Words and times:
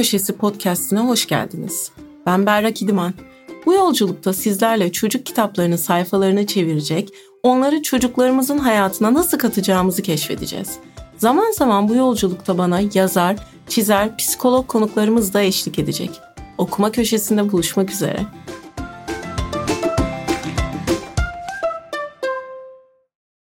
Köşesi 0.00 0.36
podcastine 0.36 1.00
hoş 1.00 1.26
geldiniz. 1.26 1.92
Ben 2.26 2.46
Berrak 2.46 2.82
İdiman. 2.82 3.14
Bu 3.66 3.74
yolculukta 3.74 4.32
sizlerle 4.32 4.92
çocuk 4.92 5.26
kitaplarının 5.26 5.76
sayfalarını 5.76 6.46
çevirecek, 6.46 7.08
onları 7.42 7.82
çocuklarımızın 7.82 8.58
hayatına 8.58 9.14
nasıl 9.14 9.38
katacağımızı 9.38 10.02
keşfedeceğiz. 10.02 10.78
Zaman 11.16 11.52
zaman 11.52 11.88
bu 11.88 11.94
yolculukta 11.94 12.58
bana 12.58 12.80
yazar, 12.94 13.36
çizer, 13.68 14.16
psikolog 14.16 14.66
konuklarımız 14.66 15.34
da 15.34 15.42
eşlik 15.42 15.78
edecek. 15.78 16.10
Okuma 16.58 16.92
Köşesi'nde 16.92 17.52
buluşmak 17.52 17.90
üzere. 17.90 18.26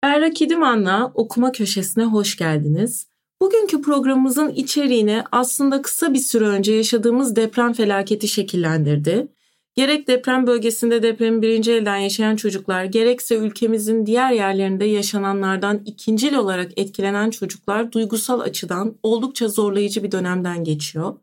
Berrak 0.02 0.42
İdiman'la 0.42 1.12
Okuma 1.14 1.52
Köşesi'ne 1.52 2.04
hoş 2.04 2.36
geldiniz. 2.36 3.09
Bugünkü 3.42 3.82
programımızın 3.82 4.48
içeriğini 4.48 5.22
aslında 5.32 5.82
kısa 5.82 6.14
bir 6.14 6.18
süre 6.18 6.46
önce 6.46 6.72
yaşadığımız 6.72 7.36
deprem 7.36 7.72
felaketi 7.72 8.28
şekillendirdi. 8.28 9.28
Gerek 9.74 10.08
deprem 10.08 10.46
bölgesinde 10.46 11.02
depremi 11.02 11.42
birinci 11.42 11.72
elden 11.72 11.96
yaşayan 11.96 12.36
çocuklar, 12.36 12.84
gerekse 12.84 13.34
ülkemizin 13.34 14.06
diğer 14.06 14.32
yerlerinde 14.32 14.84
yaşananlardan 14.84 15.82
ikincil 15.86 16.34
olarak 16.34 16.78
etkilenen 16.78 17.30
çocuklar 17.30 17.92
duygusal 17.92 18.40
açıdan 18.40 18.96
oldukça 19.02 19.48
zorlayıcı 19.48 20.02
bir 20.02 20.12
dönemden 20.12 20.64
geçiyor. 20.64 21.16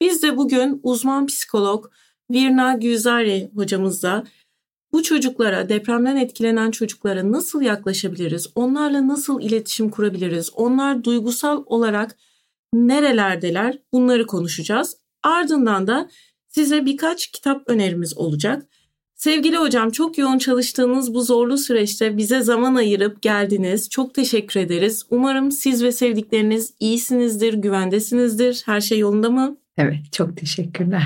Biz 0.00 0.22
de 0.22 0.36
bugün 0.36 0.80
uzman 0.82 1.26
psikolog 1.26 1.86
Virna 2.30 2.74
Güzari 2.74 3.50
hocamızla 3.54 4.24
bu 4.92 5.02
çocuklara, 5.02 5.68
depremden 5.68 6.16
etkilenen 6.16 6.70
çocuklara 6.70 7.32
nasıl 7.32 7.62
yaklaşabiliriz? 7.62 8.46
Onlarla 8.54 9.08
nasıl 9.08 9.40
iletişim 9.40 9.90
kurabiliriz? 9.90 10.50
Onlar 10.54 11.04
duygusal 11.04 11.62
olarak 11.66 12.16
nerelerdeler? 12.74 13.78
Bunları 13.92 14.26
konuşacağız. 14.26 14.96
Ardından 15.22 15.86
da 15.86 16.08
size 16.48 16.86
birkaç 16.86 17.26
kitap 17.26 17.62
önerimiz 17.66 18.18
olacak. 18.18 18.66
Sevgili 19.14 19.56
hocam 19.56 19.90
çok 19.90 20.18
yoğun 20.18 20.38
çalıştığınız 20.38 21.14
bu 21.14 21.22
zorlu 21.22 21.58
süreçte 21.58 22.16
bize 22.16 22.40
zaman 22.40 22.74
ayırıp 22.74 23.22
geldiniz. 23.22 23.90
Çok 23.90 24.14
teşekkür 24.14 24.60
ederiz. 24.60 25.06
Umarım 25.10 25.52
siz 25.52 25.82
ve 25.82 25.92
sevdikleriniz 25.92 26.74
iyisinizdir, 26.80 27.54
güvendesinizdir. 27.54 28.62
Her 28.66 28.80
şey 28.80 28.98
yolunda 28.98 29.30
mı? 29.30 29.56
Evet, 29.76 30.12
çok 30.12 30.36
teşekkürler. 30.36 31.02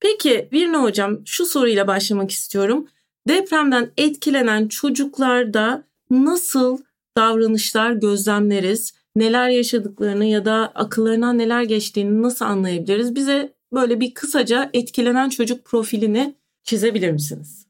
Peki 0.00 0.48
Virna 0.52 0.82
hocam 0.82 1.18
şu 1.24 1.46
soruyla 1.46 1.86
başlamak 1.86 2.30
istiyorum. 2.30 2.88
Depremden 3.28 3.90
etkilenen 3.96 4.68
çocuklarda 4.68 5.82
nasıl 6.10 6.78
davranışlar 7.16 7.92
gözlemleriz? 7.92 8.94
Neler 9.16 9.48
yaşadıklarını 9.48 10.24
ya 10.24 10.44
da 10.44 10.72
akıllarından 10.74 11.38
neler 11.38 11.62
geçtiğini 11.62 12.22
nasıl 12.22 12.44
anlayabiliriz? 12.44 13.14
Bize 13.14 13.52
böyle 13.72 14.00
bir 14.00 14.14
kısaca 14.14 14.70
etkilenen 14.72 15.28
çocuk 15.28 15.64
profilini 15.64 16.34
çizebilir 16.64 17.10
misiniz? 17.10 17.66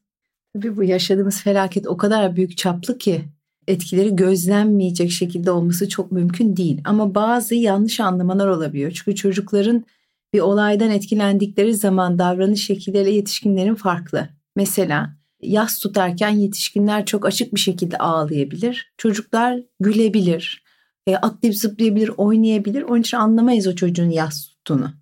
Tabii 0.53 0.77
bu 0.77 0.83
yaşadığımız 0.83 1.41
felaket 1.41 1.87
o 1.87 1.97
kadar 1.97 2.35
büyük 2.35 2.57
çaplı 2.57 2.97
ki 2.97 3.21
etkileri 3.67 4.15
gözlenmeyecek 4.15 5.11
şekilde 5.11 5.51
olması 5.51 5.89
çok 5.89 6.11
mümkün 6.11 6.57
değil. 6.57 6.81
Ama 6.85 7.15
bazı 7.15 7.55
yanlış 7.55 7.99
anlamalar 7.99 8.47
olabiliyor. 8.47 8.91
Çünkü 8.91 9.15
çocukların 9.15 9.85
bir 10.33 10.39
olaydan 10.39 10.89
etkilendikleri 10.89 11.73
zaman 11.73 12.19
davranış 12.19 12.65
şekilleriyle 12.65 13.15
yetişkinlerin 13.15 13.75
farklı. 13.75 14.29
Mesela 14.55 15.18
yas 15.41 15.79
tutarken 15.79 16.29
yetişkinler 16.29 17.05
çok 17.05 17.25
açık 17.25 17.55
bir 17.55 17.59
şekilde 17.59 17.97
ağlayabilir. 17.97 18.93
Çocuklar 18.97 19.59
gülebilir, 19.79 20.63
e, 21.07 21.15
atlayıp 21.15 21.57
zıplayabilir, 21.57 22.11
oynayabilir. 22.17 22.81
Onun 22.81 23.01
için 23.01 23.17
anlamayız 23.17 23.67
o 23.67 23.75
çocuğun 23.75 24.09
yas 24.09 24.47
tuttuğunu. 24.47 24.93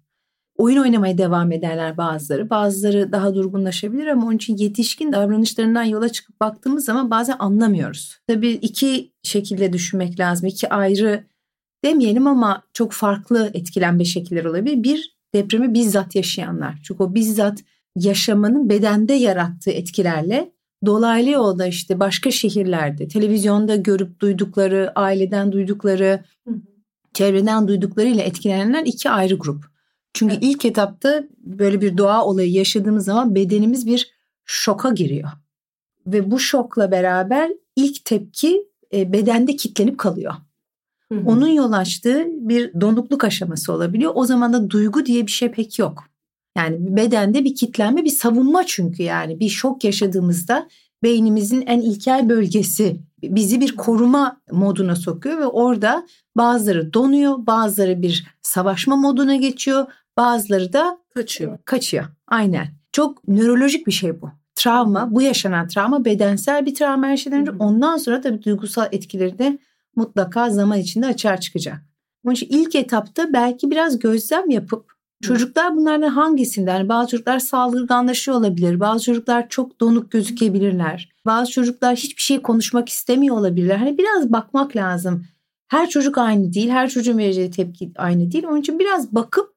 Oyun 0.57 0.77
oynamaya 0.77 1.17
devam 1.17 1.51
ederler 1.51 1.97
bazıları. 1.97 2.49
Bazıları 2.49 3.11
daha 3.11 3.35
durgunlaşabilir 3.35 4.07
ama 4.07 4.27
onun 4.27 4.35
için 4.35 4.57
yetişkin 4.57 5.11
davranışlarından 5.11 5.83
yola 5.83 6.09
çıkıp 6.09 6.41
baktığımız 6.41 6.85
zaman 6.85 7.11
bazen 7.11 7.35
anlamıyoruz. 7.39 8.19
Tabii 8.27 8.49
iki 8.49 9.11
şekilde 9.23 9.73
düşünmek 9.73 10.19
lazım. 10.19 10.47
İki 10.47 10.69
ayrı 10.69 11.23
demeyelim 11.85 12.27
ama 12.27 12.63
çok 12.73 12.91
farklı 12.91 13.51
etkilenme 13.53 14.05
şekilleri 14.05 14.49
olabilir. 14.49 14.83
Bir, 14.83 15.17
depremi 15.33 15.73
bizzat 15.73 16.15
yaşayanlar. 16.15 16.79
Çünkü 16.83 17.03
o 17.03 17.15
bizzat 17.15 17.63
yaşamanın 18.00 18.69
bedende 18.69 19.13
yarattığı 19.13 19.72
etkilerle 19.72 20.52
dolaylı 20.85 21.30
yolda 21.30 21.68
işte 21.68 22.00
başka 22.00 22.31
şehirlerde 22.31 23.08
televizyonda 23.08 23.75
görüp 23.75 24.19
duydukları, 24.19 24.91
aileden 24.96 25.52
duydukları, 25.52 26.24
çevreden 27.13 27.68
duyduklarıyla 27.68 28.24
etkilenenler 28.24 28.85
iki 28.85 29.09
ayrı 29.09 29.35
grup. 29.35 29.66
Çünkü 30.13 30.34
evet. 30.34 30.44
ilk 30.44 30.66
etapta 30.66 31.24
böyle 31.38 31.81
bir 31.81 31.97
doğa 31.97 32.25
olayı 32.25 32.52
yaşadığımız 32.52 33.06
zaman 33.06 33.35
bedenimiz 33.35 33.88
bir 33.88 34.12
şoka 34.46 34.90
giriyor. 34.90 35.29
Ve 36.08 36.31
bu 36.31 36.40
şokla 36.40 36.91
beraber 36.91 37.52
ilk 37.75 38.06
tepki 38.06 38.68
e, 38.94 39.14
bedende 39.14 39.56
kitlenip 39.56 39.97
kalıyor. 39.97 40.34
Hı 41.12 41.16
hı. 41.16 41.24
Onun 41.25 41.47
yol 41.47 41.72
açtığı 41.72 42.25
bir 42.28 42.81
donukluk 42.81 43.24
aşaması 43.24 43.74
olabiliyor. 43.74 44.12
O 44.16 44.25
zaman 44.25 44.53
da 44.53 44.69
duygu 44.69 45.06
diye 45.06 45.28
bir 45.28 45.31
şey 45.31 45.52
pek 45.52 45.79
yok. 45.79 46.03
Yani 46.57 46.78
bedende 46.79 47.44
bir 47.44 47.56
kitlenme, 47.56 48.06
bir 48.06 48.09
savunma 48.09 48.63
çünkü 48.66 49.03
yani 49.03 49.40
bir 49.40 49.50
şok 49.50 49.84
yaşadığımızda 49.84 50.68
beynimizin 51.03 51.62
en 51.62 51.81
ilkel 51.81 52.29
bölgesi 52.29 53.00
bizi 53.23 53.62
bir 53.62 53.75
koruma 53.75 54.41
moduna 54.51 54.96
sokuyor 54.96 55.38
ve 55.38 55.46
orada 55.46 56.07
bazıları 56.38 56.94
donuyor, 56.94 57.35
bazıları 57.38 58.01
bir 58.01 58.28
savaşma 58.41 58.96
moduna 58.96 59.35
geçiyor, 59.35 59.85
bazıları 60.17 60.73
da 60.73 60.97
kaçıyor. 61.13 61.57
Kaçıyor. 61.66 62.06
Aynen. 62.28 62.67
Çok 62.91 63.28
nörolojik 63.28 63.87
bir 63.87 63.91
şey 63.91 64.22
bu. 64.22 64.31
Travma, 64.55 65.16
bu 65.16 65.22
yaşanan 65.22 65.67
travma 65.67 66.05
bedensel 66.05 66.66
bir 66.66 66.76
travma 66.76 67.08
her 67.08 67.17
şeyden 67.17 67.41
önce. 67.41 67.52
Ondan 67.59 67.97
sonra 67.97 68.22
tabii 68.22 68.43
duygusal 68.43 68.87
etkileri 68.91 69.40
de 69.40 69.58
mutlaka 69.96 70.49
zaman 70.49 70.79
içinde 70.79 71.05
açığa 71.05 71.37
çıkacak. 71.37 71.78
Onun 72.26 72.34
için 72.34 72.47
ilk 72.49 72.76
etapta 72.76 73.34
belki 73.34 73.72
biraz 73.72 73.99
gözlem 73.99 74.49
yapıp 74.49 74.97
Çocuklar 75.22 75.75
bunlardan 75.75 76.09
hangisinden? 76.09 76.75
Yani 76.78 76.90
bazı 76.90 77.09
çocuklar 77.09 77.40
saldırganlaşıyor 77.40 78.37
olabilir. 78.37 78.79
Bazı 78.79 79.03
çocuklar 79.03 79.49
çok 79.49 79.79
donuk 79.79 80.11
gözükebilirler. 80.11 81.09
Bazı 81.25 81.52
çocuklar 81.52 81.96
hiçbir 81.96 82.22
şey 82.22 82.41
konuşmak 82.41 82.90
istemiyor 82.90 83.37
olabilirler. 83.37 83.75
Hani 83.78 83.97
biraz 83.97 84.31
bakmak 84.31 84.75
lazım. 84.75 85.25
Her 85.67 85.90
çocuk 85.90 86.17
aynı 86.17 86.53
değil. 86.53 86.69
Her 86.69 86.90
çocuğun 86.90 87.17
vereceği 87.17 87.52
tepki 87.52 87.91
aynı 87.96 88.31
değil. 88.31 88.43
Onun 88.43 88.59
için 88.59 88.79
biraz 88.79 89.16
bakıp 89.16 89.53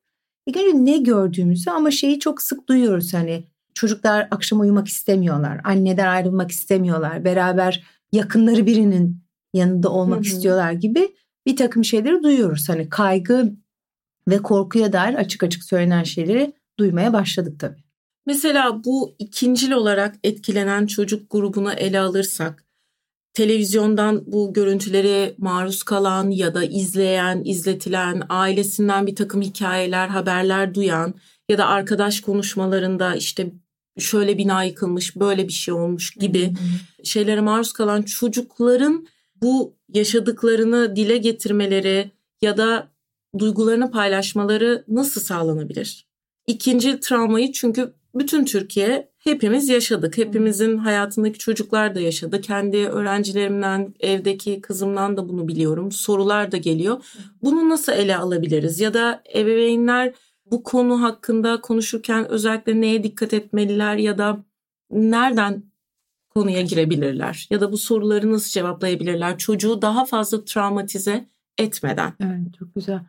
ilk 0.47 0.57
önce 0.57 0.85
ne 0.85 0.99
gördüğümüzü 0.99 1.71
ama 1.71 1.91
şeyi 1.91 2.21
çok 2.21 2.43
sık 2.43 2.69
duyuyoruz 2.69 3.15
hani 3.15 3.45
çocuklar 3.75 4.29
akşam 4.31 4.61
uyumak 4.61 4.89
istemiyorlar. 4.89 5.61
Anneden 5.65 6.07
ayrılmak 6.07 6.51
istemiyorlar. 6.51 7.25
Beraber 7.25 7.85
yakınları 8.12 8.67
birinin 8.67 9.23
yanında 9.55 9.89
olmak 9.89 10.19
hı 10.19 10.21
hı. 10.21 10.27
istiyorlar 10.27 10.73
gibi 10.73 11.09
bir 11.47 11.57
takım 11.57 11.85
şeyleri 11.85 12.23
duyuyoruz. 12.23 12.69
Hani 12.69 12.89
kaygı 12.89 13.53
ve 14.31 14.38
korkuya 14.38 14.93
dair 14.93 15.15
açık 15.15 15.43
açık 15.43 15.65
söylenen 15.65 16.03
şeyleri 16.03 16.53
duymaya 16.79 17.12
başladık 17.12 17.61
tabii. 17.61 17.82
Mesela 18.27 18.85
bu 18.85 19.15
ikincil 19.19 19.73
olarak 19.73 20.15
etkilenen 20.25 20.87
çocuk 20.87 21.31
grubunu 21.31 21.73
ele 21.73 22.00
alırsak, 22.00 22.65
televizyondan 23.35 24.23
bu 24.27 24.53
görüntülere 24.53 25.35
maruz 25.38 25.82
kalan 25.82 26.31
ya 26.31 26.55
da 26.55 26.65
izleyen, 26.65 27.43
izletilen, 27.44 28.23
ailesinden 28.29 29.06
bir 29.06 29.17
takım 29.17 29.43
hikayeler, 29.43 30.09
haberler 30.09 30.75
duyan 30.75 31.15
ya 31.49 31.59
da 31.59 31.67
arkadaş 31.67 32.21
konuşmalarında 32.21 33.15
işte 33.15 33.53
şöyle 33.99 34.38
bina 34.38 34.65
yıkılmış, 34.65 35.17
böyle 35.17 35.49
bir 35.49 35.53
şey 35.53 35.75
olmuş 35.75 36.11
gibi 36.11 36.53
şeylere 37.05 37.41
maruz 37.41 37.73
kalan 37.73 38.03
çocukların 38.03 39.06
bu 39.43 39.75
yaşadıklarını 39.88 40.97
dile 40.97 41.17
getirmeleri 41.17 42.11
ya 42.43 42.56
da 42.56 42.88
duygularını 43.38 43.91
paylaşmaları 43.91 44.85
nasıl 44.88 45.21
sağlanabilir? 45.21 46.06
İkinci 46.47 47.00
travmayı 47.00 47.53
çünkü 47.53 47.94
bütün 48.15 48.44
Türkiye 48.44 49.11
hepimiz 49.19 49.69
yaşadık. 49.69 50.19
Hepimizin 50.19 50.77
hayatındaki 50.77 51.38
çocuklar 51.38 51.94
da 51.94 52.00
yaşadı. 52.00 52.41
Kendi 52.41 52.77
öğrencilerimden, 52.77 53.94
evdeki 54.00 54.61
kızımdan 54.61 55.17
da 55.17 55.29
bunu 55.29 55.49
biliyorum. 55.49 55.93
Sorular 55.93 56.53
da 56.53 56.56
geliyor. 56.56 57.05
Bunu 57.43 57.69
nasıl 57.69 57.93
ele 57.93 58.17
alabiliriz? 58.17 58.81
Ya 58.81 58.94
da 58.94 59.23
ebeveynler 59.35 60.15
bu 60.50 60.62
konu 60.62 61.03
hakkında 61.03 61.61
konuşurken 61.61 62.29
özellikle 62.29 62.81
neye 62.81 63.03
dikkat 63.03 63.35
etmeliler 63.35 63.97
ya 63.97 64.19
da 64.19 64.44
nereden 64.91 65.62
konuya 66.31 66.62
girebilirler? 66.62 67.47
Ya 67.50 67.61
da 67.61 67.73
bu 67.73 67.79
soruları 67.79 68.33
nasıl 68.33 68.50
cevaplayabilirler? 68.50 69.38
Çocuğu 69.38 69.83
daha 69.83 70.05
fazla 70.05 70.44
travmatize 70.44 71.29
etmeden. 71.59 72.12
Evet 72.21 72.55
çok 72.59 72.75
güzel. 72.75 73.00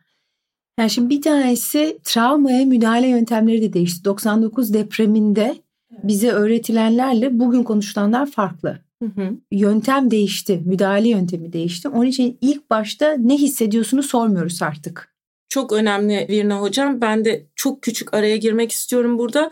Yani 0.79 0.89
şimdi 0.89 1.09
bir 1.09 1.21
tanesi 1.21 1.99
travmaya 2.03 2.65
müdahale 2.65 3.07
yöntemleri 3.07 3.61
de 3.61 3.73
değişti. 3.73 4.05
99 4.05 4.73
depreminde 4.73 5.55
bize 6.03 6.31
öğretilenlerle 6.31 7.39
bugün 7.39 7.63
konuşulanlar 7.63 8.31
farklı. 8.31 8.79
Hı 9.01 9.05
hı. 9.05 9.37
Yöntem 9.51 10.11
değişti, 10.11 10.61
müdahale 10.65 11.09
yöntemi 11.09 11.53
değişti. 11.53 11.89
Onun 11.89 12.05
için 12.05 12.37
ilk 12.41 12.69
başta 12.69 13.15
ne 13.19 13.37
hissediyorsunuz 13.37 14.05
sormuyoruz 14.05 14.61
artık. 14.61 15.15
Çok 15.49 15.71
önemli 15.71 16.25
Virna 16.29 16.61
Hocam. 16.61 17.01
Ben 17.01 17.25
de 17.25 17.45
çok 17.55 17.81
küçük 17.81 18.13
araya 18.13 18.37
girmek 18.37 18.71
istiyorum 18.71 19.17
burada. 19.17 19.51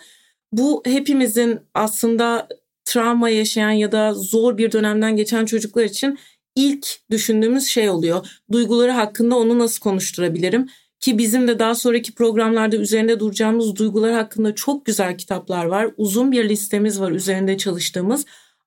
Bu 0.52 0.82
hepimizin 0.86 1.60
aslında 1.74 2.48
travma 2.86 3.30
yaşayan 3.30 3.72
ya 3.72 3.92
da 3.92 4.14
zor 4.14 4.58
bir 4.58 4.72
dönemden 4.72 5.16
geçen 5.16 5.46
çocuklar 5.46 5.84
için 5.84 6.20
ilk 6.56 6.88
düşündüğümüz 7.12 7.68
şey 7.68 7.90
oluyor. 7.90 8.28
Duyguları 8.52 8.92
hakkında 8.92 9.36
onu 9.36 9.60
nasıl 9.60 9.80
konuşturabilirim? 9.80 10.70
Ki 11.00 11.18
bizim 11.18 11.48
de 11.48 11.60
daha 11.60 11.76
sonraki 11.76 12.16
programlarda 12.16 12.76
üzerinde 12.76 13.20
duracağımız 13.20 13.76
duygular 13.76 14.14
hakkında 14.14 14.56
çok 14.56 14.86
güzel 14.86 15.18
kitaplar 15.18 15.66
var. 15.66 15.92
Uzun 15.98 16.32
bir 16.32 16.50
listemiz 16.50 17.02
var 17.02 17.12
üzerinde 17.12 17.58
çalıştığımız. 17.58 18.26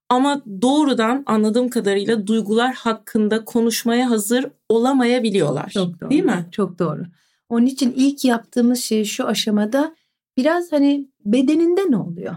Ama 0.09 0.43
doğrudan 0.63 1.23
anladığım 1.27 1.69
kadarıyla 1.69 2.27
duygular 2.27 2.75
hakkında 2.75 3.45
konuşmaya 3.45 4.11
hazır 4.11 4.47
olamayabiliyorlar. 4.69 5.71
Çok 5.71 6.01
doğru. 6.01 6.11
Değil 6.11 6.25
mi? 6.25 6.47
Çok 6.53 6.79
doğru. 6.79 7.03
Onun 7.49 7.67
için 7.67 7.93
ilk 7.97 8.25
yaptığımız 8.25 8.81
şey 8.81 9.05
şu 9.05 9.27
aşamada 9.27 9.95
biraz 10.37 10.73
hani 10.73 11.09
bedeninde 11.25 11.81
ne 11.91 11.97
oluyor? 11.97 12.35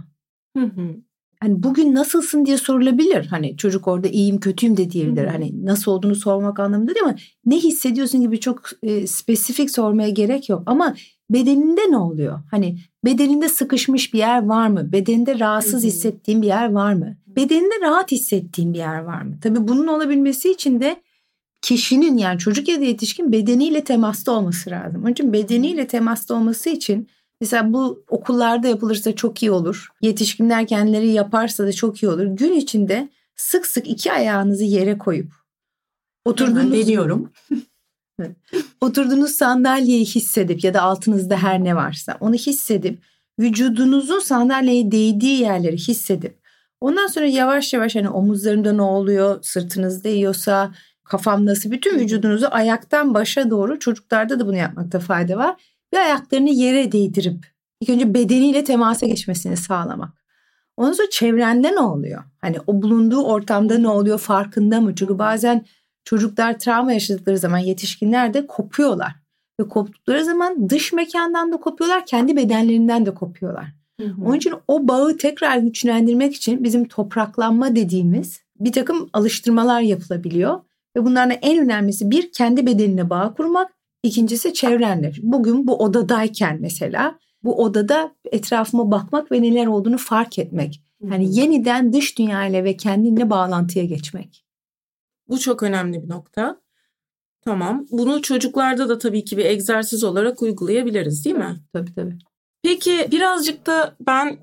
Hı 0.57 0.63
hı. 0.63 0.95
Hani 1.39 1.63
bugün 1.63 1.95
nasılsın 1.95 2.45
diye 2.45 2.57
sorulabilir. 2.57 3.25
Hani 3.25 3.57
çocuk 3.57 3.87
orada 3.87 4.07
iyiyim 4.07 4.39
kötüyüm 4.39 4.77
de 4.77 4.91
diyebilir. 4.91 5.23
Hı. 5.23 5.29
Hani 5.29 5.65
nasıl 5.65 5.91
olduğunu 5.91 6.15
sormak 6.15 6.59
anlamında 6.59 6.95
değil 6.95 7.05
ama 7.05 7.15
ne 7.45 7.57
hissediyorsun 7.57 8.21
gibi 8.21 8.39
çok 8.39 8.61
e, 8.83 9.07
spesifik 9.07 9.71
sormaya 9.71 10.09
gerek 10.09 10.49
yok. 10.49 10.63
Ama 10.65 10.95
bedeninde 11.29 11.81
ne 11.89 11.97
oluyor? 11.97 12.39
Hani 12.51 12.77
bedeninde 13.05 13.49
sıkışmış 13.49 14.13
bir 14.13 14.19
yer 14.19 14.45
var 14.45 14.67
mı? 14.67 14.91
Bedeninde 14.91 15.39
rahatsız 15.39 15.73
Hı 15.73 15.77
hı. 15.77 15.87
hissettiğin 15.87 16.41
bir 16.41 16.47
yer 16.47 16.71
var 16.71 16.93
mı? 16.93 17.17
Bedeninde 17.27 17.81
rahat 17.81 18.11
hissettiğin 18.11 18.73
bir 18.73 18.79
yer 18.79 18.99
var 18.99 19.21
mı? 19.21 19.37
Tabii 19.41 19.67
bunun 19.67 19.87
olabilmesi 19.87 20.51
için 20.51 20.79
de 20.79 20.95
kişinin 21.61 22.17
yani 22.17 22.39
çocuk 22.39 22.67
ya 22.67 22.79
da 22.81 22.85
yetişkin 22.85 23.31
bedeniyle 23.31 23.83
temasta 23.83 24.31
olması 24.31 24.69
lazım. 24.69 25.01
Onun 25.03 25.11
için 25.11 25.33
bedeniyle 25.33 25.87
temasta 25.87 26.33
olması 26.35 26.69
için 26.69 27.07
mesela 27.41 27.73
bu 27.73 28.03
okullarda 28.09 28.67
yapılırsa 28.67 29.15
çok 29.15 29.43
iyi 29.43 29.51
olur. 29.51 29.87
Yetişkinler 30.01 30.67
kendileri 30.67 31.07
yaparsa 31.07 31.67
da 31.67 31.73
çok 31.73 32.03
iyi 32.03 32.09
olur. 32.09 32.25
Gün 32.25 32.53
içinde 32.53 33.09
sık 33.35 33.65
sık 33.65 33.87
iki 33.87 34.11
ayağınızı 34.11 34.63
yere 34.63 34.97
koyup 34.97 35.33
oturduğunuz 36.25 36.73
deniyorum. 36.73 37.31
oturduğunuz 38.81 39.31
sandalyeyi 39.31 40.05
hissedip 40.05 40.63
ya 40.63 40.73
da 40.73 40.81
altınızda 40.81 41.37
her 41.37 41.63
ne 41.63 41.75
varsa 41.75 42.17
onu 42.19 42.33
hissedip 42.33 42.99
vücudunuzun 43.39 44.19
sandalyeye 44.19 44.91
değdiği 44.91 45.41
yerleri 45.41 45.77
hissedip 45.77 46.45
ondan 46.81 47.07
sonra 47.07 47.25
yavaş 47.25 47.73
yavaş 47.73 47.95
hani 47.95 48.09
omuzlarımda 48.09 48.73
ne 48.73 48.81
oluyor, 48.81 49.39
sırtınız 49.41 50.03
değiyorsa, 50.03 50.71
kafam 51.03 51.45
nasıl 51.45 51.71
bütün 51.71 51.99
vücudunuzu 51.99 52.47
ayaktan 52.51 53.13
başa 53.13 53.49
doğru 53.49 53.79
çocuklarda 53.79 54.39
da 54.39 54.47
bunu 54.47 54.55
yapmakta 54.55 54.99
fayda 54.99 55.37
var. 55.37 55.55
Ve 55.95 55.99
ayaklarını 55.99 56.49
yere 56.49 56.91
değdirip 56.91 57.45
ilk 57.81 57.89
önce 57.89 58.13
bedeniyle 58.13 58.63
temasa 58.63 59.05
geçmesini 59.05 59.57
sağlamak. 59.57 60.25
Ondan 60.77 60.93
sonra 60.93 61.09
çevrende 61.09 61.71
ne 61.71 61.79
oluyor? 61.79 62.23
Hani 62.41 62.57
o 62.67 62.81
bulunduğu 62.81 63.23
ortamda 63.23 63.77
ne 63.77 63.87
oluyor 63.87 64.19
farkında 64.19 64.81
mı? 64.81 64.95
Çünkü 64.95 65.19
bazen 65.19 65.65
çocuklar 66.03 66.59
travma 66.59 66.93
yaşadıkları 66.93 67.37
zaman 67.37 67.57
yetişkinler 67.57 68.33
de 68.33 68.47
kopuyorlar. 68.47 69.15
Ve 69.59 69.67
koptukları 69.67 70.25
zaman 70.25 70.69
dış 70.69 70.93
mekandan 70.93 71.51
da 71.51 71.57
kopuyorlar, 71.57 72.05
kendi 72.05 72.35
bedenlerinden 72.35 73.05
de 73.05 73.13
kopuyorlar. 73.13 73.65
Hı 74.01 74.07
hı. 74.07 74.25
Onun 74.25 74.35
için 74.35 74.53
o 74.67 74.87
bağı 74.87 75.17
tekrar 75.17 75.57
güçlendirmek 75.57 76.35
için 76.35 76.63
bizim 76.63 76.87
topraklanma 76.87 77.75
dediğimiz 77.75 78.41
bir 78.59 78.71
takım 78.71 79.09
alıştırmalar 79.13 79.81
yapılabiliyor. 79.81 80.59
Ve 80.97 81.05
bunlardan 81.05 81.37
en 81.41 81.63
önemlisi 81.63 82.11
bir 82.11 82.31
kendi 82.31 82.65
bedenine 82.65 83.09
bağ 83.09 83.33
kurmak, 83.33 83.74
ikincisi 84.05 84.53
çevrenle. 84.53 85.11
Bugün 85.21 85.67
bu 85.67 85.77
odadayken 85.77 86.57
mesela 86.61 87.19
bu 87.43 87.63
odada 87.63 88.15
etrafıma 88.31 88.91
bakmak 88.91 89.31
ve 89.31 89.41
neler 89.41 89.67
olduğunu 89.67 89.97
fark 89.97 90.39
etmek. 90.39 90.81
Yani 91.11 91.39
yeniden 91.39 91.93
dış 91.93 92.17
dünyayla 92.17 92.63
ve 92.63 92.77
kendinle 92.77 93.29
bağlantıya 93.29 93.85
geçmek. 93.85 94.45
Bu 95.29 95.39
çok 95.39 95.63
önemli 95.63 96.03
bir 96.03 96.09
nokta. 96.09 96.61
Tamam. 97.41 97.85
Bunu 97.91 98.21
çocuklarda 98.21 98.89
da 98.89 98.97
tabii 98.97 99.25
ki 99.25 99.37
bir 99.37 99.45
egzersiz 99.45 100.03
olarak 100.03 100.41
uygulayabiliriz 100.41 101.25
değil 101.25 101.35
mi? 101.35 101.55
Tabii 101.73 101.95
tabii. 101.95 102.17
Peki 102.63 103.07
birazcık 103.11 103.65
da 103.65 103.95
ben 104.07 104.37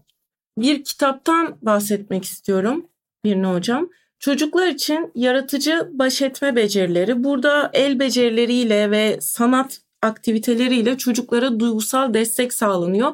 bir 0.59 0.85
kitaptan 0.85 1.59
bahsetmek 1.63 2.25
istiyorum 2.25 2.87
Birne 3.25 3.47
Hocam. 3.47 3.89
Çocuklar 4.23 4.67
için 4.67 5.11
yaratıcı 5.15 5.91
baş 5.93 6.23
etme 6.23 6.57
becerileri. 6.57 7.25
Burada 7.25 7.71
el 7.73 7.99
becerileriyle 7.99 8.91
ve 8.91 9.19
sanat 9.21 9.81
aktiviteleriyle 10.03 10.99
çocuklara 10.99 11.61
duygusal 11.61 12.15
destek 12.15 12.53
sağlanıyor. 12.53 13.13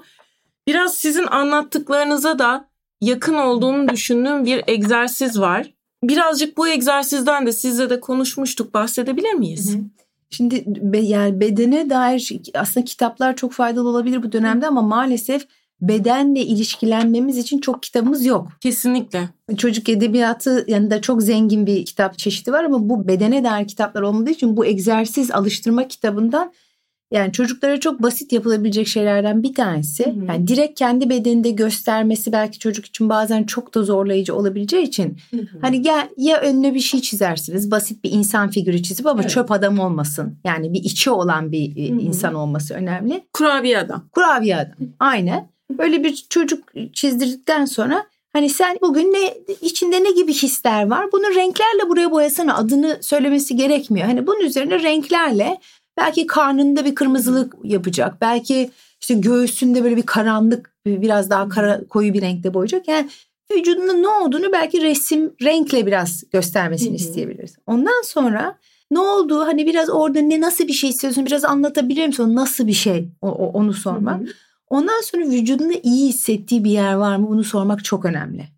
Biraz 0.66 0.94
sizin 0.94 1.26
anlattıklarınıza 1.26 2.38
da 2.38 2.68
yakın 3.00 3.34
olduğunu 3.34 3.88
düşündüğüm 3.88 4.44
bir 4.44 4.64
egzersiz 4.66 5.40
var. 5.40 5.74
Birazcık 6.04 6.56
bu 6.56 6.68
egzersizden 6.68 7.46
de 7.46 7.52
sizle 7.52 7.90
de 7.90 8.00
konuşmuştuk. 8.00 8.74
Bahsedebilir 8.74 9.32
miyiz? 9.32 9.74
Hı 9.74 9.78
hı. 9.78 9.82
Şimdi 10.30 10.64
be, 10.66 10.98
yani 10.98 11.40
bedene 11.40 11.90
dair 11.90 12.32
aslında 12.54 12.84
kitaplar 12.84 13.36
çok 13.36 13.52
faydalı 13.52 13.88
olabilir 13.88 14.22
bu 14.22 14.32
dönemde 14.32 14.66
ama 14.66 14.82
maalesef 14.82 15.46
bedenle 15.80 16.40
ilişkilenmemiz 16.40 17.38
için 17.38 17.58
çok 17.58 17.82
kitabımız 17.82 18.24
yok. 18.24 18.48
Kesinlikle. 18.60 19.28
Çocuk 19.56 19.88
edebiyatı 19.88 20.64
yanında 20.68 21.00
çok 21.00 21.22
zengin 21.22 21.66
bir 21.66 21.84
kitap 21.84 22.18
çeşidi 22.18 22.52
var 22.52 22.64
ama 22.64 22.88
bu 22.88 23.08
bedene 23.08 23.44
dair 23.44 23.68
kitaplar 23.68 24.02
olmadığı 24.02 24.30
için 24.30 24.56
bu 24.56 24.66
egzersiz 24.66 25.30
alıştırma 25.30 25.88
kitabından 25.88 26.52
yani 27.12 27.32
çocuklara 27.32 27.80
çok 27.80 28.02
basit 28.02 28.32
yapılabilecek 28.32 28.86
şeylerden 28.86 29.42
bir 29.42 29.54
tanesi. 29.54 30.06
Hı 30.06 30.10
hı. 30.10 30.24
Yani 30.28 30.48
direkt 30.48 30.78
kendi 30.78 31.10
bedeninde 31.10 31.50
göstermesi 31.50 32.32
belki 32.32 32.58
çocuk 32.58 32.86
için 32.86 33.08
bazen 33.08 33.44
çok 33.44 33.74
da 33.74 33.82
zorlayıcı 33.82 34.34
olabileceği 34.34 34.82
için 34.86 35.18
Hani 35.60 35.82
gel 35.82 36.08
ya 36.16 36.40
önüne 36.40 36.74
bir 36.74 36.80
şey 36.80 37.00
çizersiniz. 37.00 37.70
Basit 37.70 38.04
bir 38.04 38.10
insan 38.10 38.50
figürü 38.50 38.82
çizip 38.82 39.06
ama 39.06 39.20
Evet. 39.20 39.30
çöp 39.30 39.52
adam 39.52 39.78
olmasın. 39.78 40.38
Yani 40.44 40.72
bir 40.72 40.84
içi 40.84 41.10
olan 41.10 41.52
bir 41.52 41.76
e, 41.76 41.90
Hı 41.90 41.94
hı. 41.94 42.00
insan 42.00 42.34
olması 42.34 42.74
önemli. 42.74 43.24
Kurabiye 43.32 43.78
adam. 43.78 44.08
Kurabiye 44.12 44.56
adam. 44.56 44.76
Aynen. 45.00 45.57
Böyle 45.70 46.04
bir 46.04 46.26
çocuk 46.30 46.72
çizdirdikten 46.92 47.64
sonra 47.64 48.06
hani 48.32 48.48
sen 48.48 48.78
bugün 48.82 49.12
ne 49.12 49.34
içinde 49.60 50.04
ne 50.04 50.10
gibi 50.10 50.32
hisler 50.32 50.86
var? 50.90 51.12
Bunu 51.12 51.34
renklerle 51.34 51.88
buraya 51.88 52.10
boyasana. 52.10 52.56
Adını 52.56 52.98
söylemesi 53.00 53.56
gerekmiyor. 53.56 54.06
Hani 54.06 54.26
bunun 54.26 54.40
üzerine 54.40 54.82
renklerle 54.82 55.60
belki 55.96 56.26
karnında 56.26 56.84
bir 56.84 56.94
kırmızılık 56.94 57.54
yapacak. 57.64 58.20
Belki 58.20 58.70
işte 59.00 59.14
göğsünde 59.14 59.84
böyle 59.84 59.96
bir 59.96 60.02
karanlık 60.06 60.74
biraz 60.86 61.30
daha 61.30 61.48
kara, 61.48 61.80
koyu 61.88 62.14
bir 62.14 62.22
renkte 62.22 62.54
boyayacak. 62.54 62.88
Yani 62.88 63.08
vücudunda 63.56 63.92
ne 63.92 64.08
olduğunu 64.08 64.52
belki 64.52 64.82
resim 64.82 65.32
renkle 65.42 65.86
biraz 65.86 66.24
göstermesini 66.32 66.88
Hı 66.88 66.92
hı. 66.92 66.96
isteyebiliriz. 66.96 67.56
Ondan 67.66 68.02
sonra 68.04 68.58
ne 68.90 68.98
oldu 68.98 69.40
hani 69.40 69.66
biraz 69.66 69.90
orada 69.90 70.20
ne 70.20 70.40
nasıl 70.40 70.68
bir 70.68 70.72
şey 70.72 70.90
istiyorsun 70.90 71.26
biraz 71.26 71.44
anlatabilir 71.44 72.06
misin? 72.06 72.34
Nasıl 72.34 72.66
bir 72.66 72.72
şey 72.72 73.08
o, 73.22 73.28
o- 73.28 73.52
onu 73.52 73.72
sormak. 73.72 74.20
Hı 74.20 74.24
hı. 74.24 74.28
Ondan 74.70 75.00
sonra 75.00 75.24
vücudunda 75.24 75.74
iyi 75.82 76.08
hissettiği 76.08 76.64
bir 76.64 76.70
yer 76.70 76.94
var 76.94 77.16
mı 77.16 77.28
bunu 77.28 77.44
sormak 77.44 77.84
çok 77.84 78.04
önemli. 78.04 78.48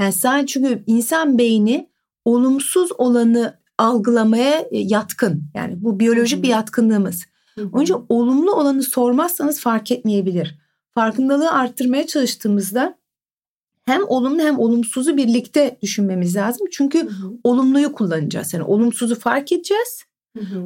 Yani 0.00 0.12
sadece 0.12 0.46
çünkü 0.46 0.82
insan 0.86 1.38
beyni 1.38 1.90
olumsuz 2.24 2.90
olanı 2.98 3.58
algılamaya 3.78 4.60
e, 4.60 4.78
yatkın. 4.78 5.44
Yani 5.54 5.74
bu 5.76 6.00
biyolojik 6.00 6.42
bir 6.42 6.48
yatkınlığımız. 6.48 7.24
Onun 7.72 7.82
için 7.82 7.96
olumlu 8.08 8.52
olanı 8.52 8.82
sormazsanız 8.82 9.60
fark 9.60 9.90
etmeyebilir. 9.90 10.58
Farkındalığı 10.94 11.50
arttırmaya 11.50 12.06
çalıştığımızda 12.06 12.98
hem 13.86 14.02
olumlu 14.08 14.42
hem 14.42 14.58
olumsuzu 14.58 15.16
birlikte 15.16 15.78
düşünmemiz 15.82 16.36
lazım. 16.36 16.66
Çünkü 16.72 17.08
olumluyu 17.44 17.92
kullanacağız. 17.92 18.54
Yani 18.54 18.64
olumsuzu 18.64 19.14
fark 19.14 19.52
edeceğiz. 19.52 20.04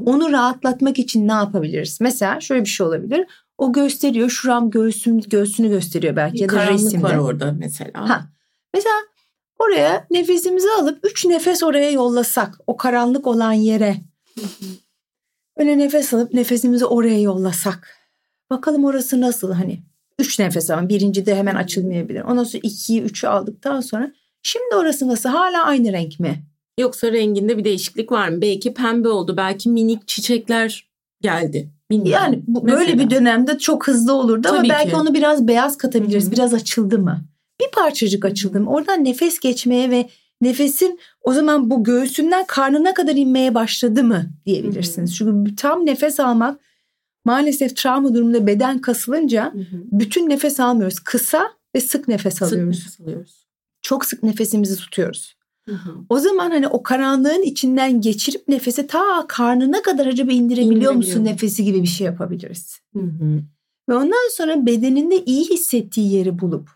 Onu 0.07 0.33
rahatlatmak 0.33 0.99
için 0.99 1.29
ne 1.29 1.33
yapabiliriz? 1.33 1.99
Mesela 2.01 2.41
şöyle 2.41 2.61
bir 2.61 2.69
şey 2.69 2.87
olabilir. 2.87 3.27
O 3.59 3.73
gösteriyor 3.73 4.31
şuram 4.31 4.71
göğsüm 4.71 5.21
göğsünü 5.21 5.69
gösteriyor 5.69 6.17
belki 6.17 6.35
Bir 6.35 6.41
ya 6.41 6.49
da 6.49 6.71
resimde. 6.71 7.03
var 7.03 7.17
orada 7.17 7.53
mesela. 7.53 8.09
Ha. 8.09 8.29
Mesela 8.75 8.95
oraya 9.59 10.07
nefesimizi 10.11 10.69
alıp 10.81 10.99
üç 11.05 11.25
nefes 11.27 11.63
oraya 11.63 11.91
yollasak 11.91 12.59
o 12.67 12.77
karanlık 12.77 13.27
olan 13.27 13.53
yere. 13.53 13.97
Öyle 15.57 15.79
nefes 15.79 16.15
alıp 16.15 16.33
nefesimizi 16.35 16.85
oraya 16.85 17.21
yollasak. 17.21 17.97
Bakalım 18.51 18.85
orası 18.85 19.21
nasıl 19.21 19.53
hani. 19.53 19.83
Üç 20.19 20.39
nefes 20.39 20.71
ama 20.71 20.89
birinci 20.89 21.27
de 21.27 21.35
hemen 21.35 21.55
açılmayabilir. 21.55 22.21
Ondan 22.21 22.45
sonra 22.45 22.61
ikiyi 22.63 23.03
üçü 23.03 23.27
aldıktan 23.27 23.81
sonra 23.81 24.13
şimdi 24.43 24.75
orası 24.75 25.09
nasıl 25.09 25.29
hala 25.29 25.65
aynı 25.65 25.93
renk 25.93 26.21
mi? 26.21 26.43
Yoksa 26.79 27.13
renginde 27.13 27.59
bir 27.59 27.65
değişiklik 27.65 28.13
var 28.13 28.29
mı? 28.29 28.41
Belki 28.43 28.75
pembe 28.75 29.09
oldu. 29.09 29.37
Belki 29.37 29.69
minik 29.69 30.09
çiçekler 30.09 30.91
geldi. 31.21 31.71
Bilmiyorum. 31.91 32.25
Yani 32.25 32.43
bu, 32.47 32.67
böyle 32.69 32.99
bir 32.99 33.11
dönemde 33.11 33.59
çok 33.59 33.89
hızlı 33.89 34.13
olurdu 34.13 34.49
ama 34.49 34.59
Tabii 34.59 34.69
belki 34.69 34.91
ki. 34.91 34.97
onu 34.97 35.15
biraz 35.15 35.49
beyaz 35.49 35.79
katabiliriz. 35.79 36.25
Hı 36.25 36.29
hı. 36.29 36.33
Biraz 36.33 36.55
açıldı 36.55 36.99
mı? 36.99 37.21
Bir 37.61 37.71
parçacık 37.73 38.25
açıldı 38.25 38.61
mı? 38.61 38.71
Oradan 38.71 39.05
nefes 39.05 39.39
geçmeye 39.39 39.91
ve 39.91 40.09
nefesin 40.41 40.99
o 41.23 41.33
zaman 41.33 41.71
bu 41.71 41.85
göğsünden 41.85 42.45
karnına 42.47 42.95
kadar 42.95 43.17
inmeye 43.17 43.55
başladı 43.55 44.05
mı 44.05 44.27
diyebilirsiniz. 44.47 45.17
Çünkü 45.17 45.57
tam 45.57 45.87
nefes 45.87 46.21
almak 46.21 46.61
maalesef 47.25 47.77
travma 47.77 48.15
durumunda 48.15 48.47
beden 48.47 48.79
kasılınca 48.79 49.55
Hı 49.55 49.59
hı. 49.59 49.65
bütün 49.93 50.29
nefes 50.31 50.61
almıyoruz. 50.61 50.99
Kısa 51.01 51.51
ve 51.75 51.81
sık 51.81 52.09
nefes 52.09 52.35
Sık 52.35 52.43
alıyoruz. 52.43 52.79
nefes 52.79 53.01
alıyoruz. 53.01 53.47
Çok 53.83 54.05
sık 54.05 54.23
nefesimizi 54.23 54.77
tutuyoruz. 54.77 55.38
Hı 55.69 55.75
hı. 55.75 55.95
O 56.09 56.19
zaman 56.19 56.51
hani 56.51 56.69
o 56.69 56.83
karanlığın 56.83 57.43
içinden 57.43 58.01
geçirip 58.01 58.49
nefesi 58.49 58.87
ta 58.87 59.25
karnına 59.29 59.83
kadar 59.83 60.07
acaba 60.07 60.33
indirebiliyor 60.33 60.93
musun 60.93 61.25
nefesi 61.25 61.65
gibi 61.65 61.83
bir 61.83 61.89
şey 61.89 62.05
yapabiliriz. 62.05 62.81
Hı 62.93 63.03
hı. 63.03 63.43
Ve 63.89 63.95
ondan 63.95 64.31
sonra 64.33 64.67
bedeninde 64.67 65.25
iyi 65.25 65.45
hissettiği 65.45 66.13
yeri 66.13 66.39
bulup 66.39 66.71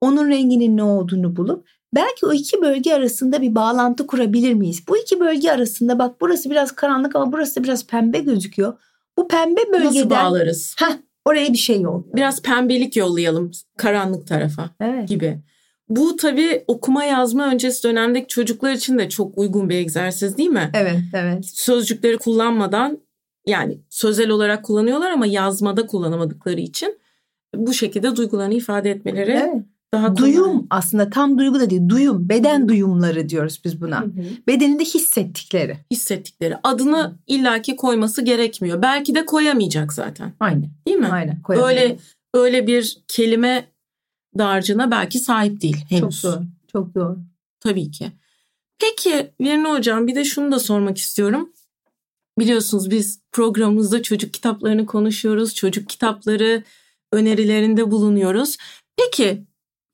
onun 0.00 0.30
renginin 0.30 0.76
ne 0.76 0.82
olduğunu 0.82 1.36
bulup 1.36 1.66
belki 1.94 2.26
o 2.26 2.32
iki 2.32 2.62
bölge 2.62 2.94
arasında 2.94 3.42
bir 3.42 3.54
bağlantı 3.54 4.06
kurabilir 4.06 4.54
miyiz? 4.54 4.82
Bu 4.88 4.96
iki 4.96 5.20
bölge 5.20 5.50
arasında 5.50 5.98
bak 5.98 6.20
burası 6.20 6.50
biraz 6.50 6.72
karanlık 6.72 7.16
ama 7.16 7.32
burası 7.32 7.60
da 7.60 7.64
biraz 7.64 7.86
pembe 7.86 8.18
gözüküyor. 8.18 8.74
Bu 9.18 9.28
pembe 9.28 9.60
Nasıl 9.60 9.72
bölgeden 9.72 10.10
bağlarız? 10.10 10.76
Heh, 10.78 10.96
oraya 11.24 11.52
bir 11.52 11.58
şey 11.58 11.80
yol. 11.80 12.02
Biraz 12.14 12.42
pembelik 12.42 12.96
yollayalım 12.96 13.50
karanlık 13.76 14.26
tarafa 14.26 14.70
Evet. 14.80 15.08
gibi. 15.08 15.42
Bu 15.88 16.16
tabii 16.16 16.64
okuma 16.66 17.04
yazma 17.04 17.46
öncesi 17.46 17.84
dönemdeki 17.84 18.26
çocuklar 18.26 18.72
için 18.72 18.98
de 18.98 19.08
çok 19.08 19.38
uygun 19.38 19.68
bir 19.68 19.76
egzersiz 19.76 20.38
değil 20.38 20.48
mi? 20.48 20.70
Evet, 20.74 20.98
evet. 21.12 21.46
Sözcükleri 21.46 22.18
kullanmadan 22.18 22.98
yani 23.46 23.78
sözel 23.90 24.30
olarak 24.30 24.64
kullanıyorlar 24.64 25.10
ama 25.10 25.26
yazmada 25.26 25.86
kullanamadıkları 25.86 26.60
için 26.60 26.98
bu 27.54 27.74
şekilde 27.74 28.16
duygularını 28.16 28.54
ifade 28.54 28.90
etmeleri 28.90 29.30
evet. 29.30 29.62
daha 29.94 30.14
kolay. 30.14 30.32
Duyum 30.32 30.66
aslında 30.70 31.10
tam 31.10 31.38
duygu 31.38 31.60
da 31.60 31.70
değil. 31.70 31.88
Duyum, 31.88 32.28
beden 32.28 32.68
duyumları 32.68 33.28
diyoruz 33.28 33.60
biz 33.64 33.74
Hı 33.74 33.80
buna. 33.80 34.00
hı. 34.00 34.10
Bedeninde 34.46 34.84
hissettikleri. 34.84 35.76
hissettikleri. 35.90 36.56
Adını 36.62 37.16
illaki 37.26 37.76
koyması 37.76 38.22
gerekmiyor. 38.22 38.82
Belki 38.82 39.14
de 39.14 39.24
koyamayacak 39.24 39.92
zaten. 39.92 40.32
Aynen. 40.40 40.70
Değil 40.86 40.98
mi? 40.98 41.08
Aynen. 41.08 41.42
koyabiliriz. 41.42 41.82
Öyle 41.82 41.96
öyle 42.34 42.66
bir 42.66 42.98
kelime 43.08 43.64
dağarcığına 44.38 44.90
belki 44.90 45.18
sahip 45.18 45.60
değil 45.60 45.76
henüz. 45.88 46.22
Çok 46.22 46.32
doğru. 46.32 46.44
Çok 46.72 46.94
doğru. 46.94 47.18
Tabii 47.60 47.90
ki. 47.90 48.12
Peki 48.78 49.32
Virne 49.40 49.70
Hocam 49.70 50.06
bir 50.06 50.14
de 50.14 50.24
şunu 50.24 50.52
da 50.52 50.58
sormak 50.58 50.98
istiyorum. 50.98 51.52
Biliyorsunuz 52.38 52.90
biz 52.90 53.20
programımızda 53.32 54.02
çocuk 54.02 54.34
kitaplarını 54.34 54.86
konuşuyoruz. 54.86 55.54
Çocuk 55.54 55.88
kitapları 55.88 56.62
önerilerinde 57.12 57.90
bulunuyoruz. 57.90 58.56
Peki 58.96 59.44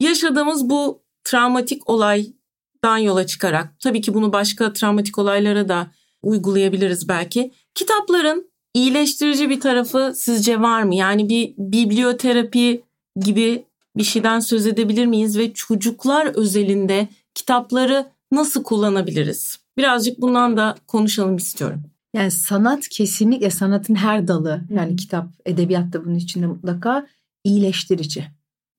yaşadığımız 0.01 0.71
bu 0.71 1.03
travmatik 1.25 1.91
olaydan 1.91 2.99
yola 2.99 3.27
çıkarak 3.27 3.81
tabii 3.81 4.01
ki 4.01 4.15
bunu 4.15 4.33
başka 4.33 4.73
travmatik 4.73 5.19
olaylara 5.19 5.69
da 5.69 5.91
uygulayabiliriz 6.23 7.09
belki. 7.09 7.53
Kitapların 7.75 8.51
iyileştirici 8.75 9.51
bir 9.51 9.61
tarafı 9.61 10.13
sizce 10.17 10.61
var 10.61 10.83
mı? 10.83 10.95
Yani 10.95 11.29
bir 11.29 11.55
biblioterapi 11.59 12.85
gibi 13.17 13.65
bir 13.97 14.03
şeyden 14.03 14.41
söz 14.41 14.67
edebilir 14.67 15.07
miyiz 15.07 15.39
ve 15.39 15.53
çocuklar 15.53 16.27
özelinde 16.27 17.09
kitapları 17.35 18.07
nasıl 18.33 18.63
kullanabiliriz? 18.63 19.59
Birazcık 19.77 20.21
bundan 20.21 20.57
da 20.57 20.75
konuşalım 20.87 21.37
istiyorum. 21.37 21.83
Yani 22.17 22.31
sanat 22.31 22.89
kesinlikle 22.89 23.51
sanatın 23.51 23.95
her 23.95 24.29
dalı 24.29 24.61
yani 24.71 24.97
kitap, 24.97 25.29
edebiyat 25.47 25.93
da 25.93 26.05
bunun 26.05 26.15
içinde 26.15 26.47
mutlaka 26.47 27.07
iyileştirici. 27.45 28.25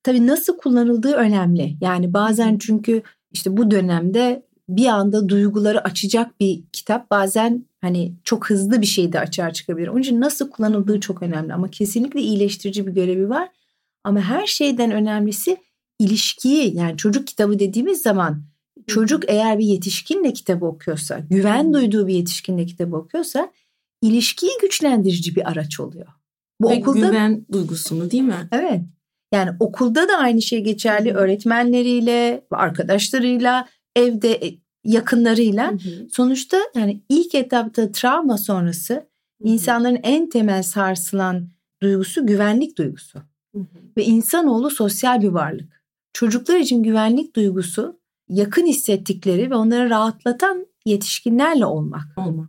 Tabii 0.02 0.26
nasıl 0.26 0.58
kullanıldığı 0.58 1.12
önemli. 1.12 1.76
Yani 1.80 2.14
bazen 2.14 2.58
çünkü 2.58 3.02
işte 3.32 3.56
bu 3.56 3.70
dönemde 3.70 4.46
bir 4.68 4.86
anda 4.86 5.28
duyguları 5.28 5.84
açacak 5.84 6.40
bir 6.40 6.64
kitap 6.72 7.10
bazen 7.10 7.64
hani 7.80 8.14
çok 8.24 8.50
hızlı 8.50 8.80
bir 8.80 8.86
şey 8.86 9.12
de 9.12 9.20
açığa 9.20 9.52
çıkabilir. 9.52 9.88
Onun 9.88 10.00
için 10.00 10.20
nasıl 10.20 10.50
kullanıldığı 10.50 11.00
çok 11.00 11.22
önemli 11.22 11.54
ama 11.54 11.70
kesinlikle 11.70 12.20
iyileştirici 12.20 12.86
bir 12.86 12.92
görevi 12.92 13.28
var. 13.28 13.48
Ama 14.04 14.20
her 14.20 14.46
şeyden 14.46 14.90
önemlisi 14.90 15.56
ilişkiyi 15.98 16.76
yani 16.76 16.96
çocuk 16.96 17.26
kitabı 17.26 17.58
dediğimiz 17.58 18.02
zaman 18.02 18.42
çocuk 18.86 19.22
eğer 19.28 19.58
bir 19.58 19.64
yetişkinle 19.64 20.32
kitabı 20.32 20.66
okuyorsa, 20.66 21.18
güven 21.18 21.72
duyduğu 21.72 22.06
bir 22.06 22.14
yetişkinle 22.14 22.66
kitabı 22.66 22.96
okuyorsa 22.96 23.52
ilişkiyi 24.02 24.52
güçlendirici 24.62 25.36
bir 25.36 25.50
araç 25.50 25.80
oluyor. 25.80 26.06
Bu 26.60 26.70
Ve 26.70 26.74
okulda 26.74 27.06
güven 27.06 27.46
duygusunu 27.52 28.10
değil 28.10 28.22
mi? 28.22 28.48
evet. 28.52 28.80
Yani 29.34 29.50
okulda 29.60 30.08
da 30.08 30.16
aynı 30.18 30.42
şey 30.42 30.60
geçerli. 30.60 31.12
Öğretmenleriyle, 31.12 32.44
arkadaşlarıyla, 32.50 33.68
evde 33.96 34.32
e, 34.46 34.58
yakınlarıyla. 34.84 35.72
Sonuçta 36.12 36.58
yani 36.74 37.02
ilk 37.08 37.34
etapta 37.34 37.92
travma 37.92 38.38
sonrası 38.38 39.08
insanların 39.42 39.98
en 40.02 40.28
temel 40.28 40.62
sarsılan 40.62 41.48
duygusu 41.82 42.26
güvenlik 42.26 42.78
duygusu. 42.78 43.22
Ve 43.96 44.04
insanoğlu 44.04 44.70
sosyal 44.70 45.22
bir 45.22 45.28
varlık. 45.28 45.84
Çocuklar 46.12 46.58
için 46.58 46.82
güvenlik 46.82 47.36
duygusu 47.36 47.98
yakın 48.28 48.66
hissettikleri 48.66 49.50
ve 49.50 49.54
onları 49.54 49.90
rahatlatan 49.90 50.66
yetişkinlerle 50.86 51.66
olmak. 51.66 52.04
Olmak. 52.16 52.48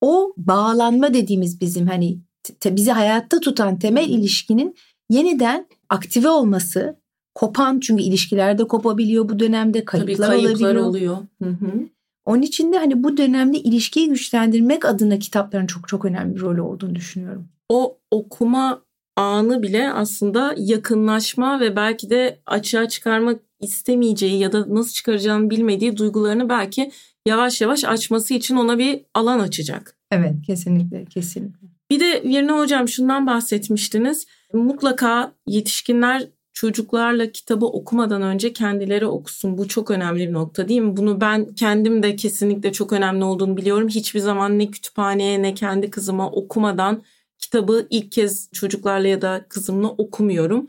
O 0.00 0.32
bağlanma 0.36 1.14
dediğimiz 1.14 1.60
bizim 1.60 1.86
hani 1.86 2.18
te- 2.60 2.76
bizi 2.76 2.92
hayatta 2.92 3.40
tutan 3.40 3.78
temel 3.78 4.08
ilişkinin 4.08 4.76
yeniden 5.10 5.66
aktive 5.88 6.28
olması, 6.28 6.98
kopan 7.34 7.80
çünkü 7.80 8.02
ilişkilerde 8.02 8.64
kopabiliyor 8.64 9.28
bu 9.28 9.38
dönemde 9.38 9.84
Tabii 9.84 10.04
kayıplar, 10.04 10.28
kayıplar 10.28 10.74
olabiliyor. 10.74 10.86
oluyor. 10.86 11.16
Hı 11.42 11.48
hı. 11.50 11.88
Onun 12.24 12.42
için 12.42 12.72
de 12.72 12.78
hani 12.78 13.02
bu 13.02 13.16
dönemde 13.16 13.58
ilişkiyi 13.58 14.08
güçlendirmek 14.08 14.84
adına 14.84 15.18
kitapların 15.18 15.66
çok 15.66 15.88
çok 15.88 16.04
önemli 16.04 16.36
bir 16.36 16.40
rolü 16.40 16.60
olduğunu 16.60 16.94
düşünüyorum. 16.94 17.48
O 17.68 17.98
okuma 18.10 18.82
anı 19.18 19.62
bile 19.62 19.92
aslında 19.92 20.54
yakınlaşma 20.56 21.60
ve 21.60 21.76
belki 21.76 22.10
de 22.10 22.38
açığa 22.46 22.88
çıkarmak 22.88 23.40
istemeyeceği 23.60 24.38
ya 24.38 24.52
da 24.52 24.74
nasıl 24.74 24.92
çıkaracağını 24.92 25.50
bilmediği 25.50 25.96
duygularını 25.96 26.48
belki 26.48 26.90
yavaş 27.26 27.60
yavaş 27.60 27.84
açması 27.84 28.34
için 28.34 28.56
ona 28.56 28.78
bir 28.78 29.00
alan 29.14 29.38
açacak. 29.38 29.96
Evet 30.10 30.34
kesinlikle 30.46 31.04
kesinlikle. 31.04 31.68
Bir 31.90 32.00
de 32.00 32.22
Virne 32.24 32.52
Hocam 32.52 32.88
şundan 32.88 33.26
bahsetmiştiniz. 33.26 34.26
Mutlaka 34.52 35.32
yetişkinler 35.46 36.28
çocuklarla 36.52 37.32
kitabı 37.32 37.66
okumadan 37.66 38.22
önce 38.22 38.52
kendileri 38.52 39.06
okusun. 39.06 39.58
Bu 39.58 39.68
çok 39.68 39.90
önemli 39.90 40.28
bir 40.28 40.32
nokta 40.32 40.68
değil 40.68 40.80
mi? 40.80 40.96
Bunu 40.96 41.20
ben 41.20 41.54
kendim 41.54 42.02
de 42.02 42.16
kesinlikle 42.16 42.72
çok 42.72 42.92
önemli 42.92 43.24
olduğunu 43.24 43.56
biliyorum. 43.56 43.88
Hiçbir 43.88 44.20
zaman 44.20 44.58
ne 44.58 44.70
kütüphaneye 44.70 45.42
ne 45.42 45.54
kendi 45.54 45.90
kızıma 45.90 46.30
okumadan 46.30 47.02
kitabı 47.38 47.86
ilk 47.90 48.12
kez 48.12 48.50
çocuklarla 48.52 49.08
ya 49.08 49.22
da 49.22 49.46
kızımla 49.48 49.88
okumuyorum. 49.88 50.68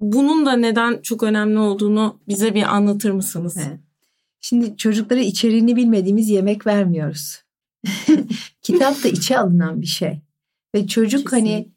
Bunun 0.00 0.46
da 0.46 0.52
neden 0.52 1.02
çok 1.02 1.22
önemli 1.22 1.58
olduğunu 1.58 2.20
bize 2.28 2.54
bir 2.54 2.62
anlatır 2.62 3.10
mısınız? 3.10 3.56
Evet. 3.56 3.80
Şimdi 4.40 4.76
çocuklara 4.76 5.20
içeriğini 5.20 5.76
bilmediğimiz 5.76 6.28
yemek 6.28 6.66
vermiyoruz. 6.66 7.42
Kitap 8.62 9.04
da 9.04 9.08
içe 9.08 9.38
alınan 9.38 9.82
bir 9.82 9.86
şey. 9.86 10.20
Ve 10.74 10.86
çocuk 10.86 11.32
hani 11.32 11.68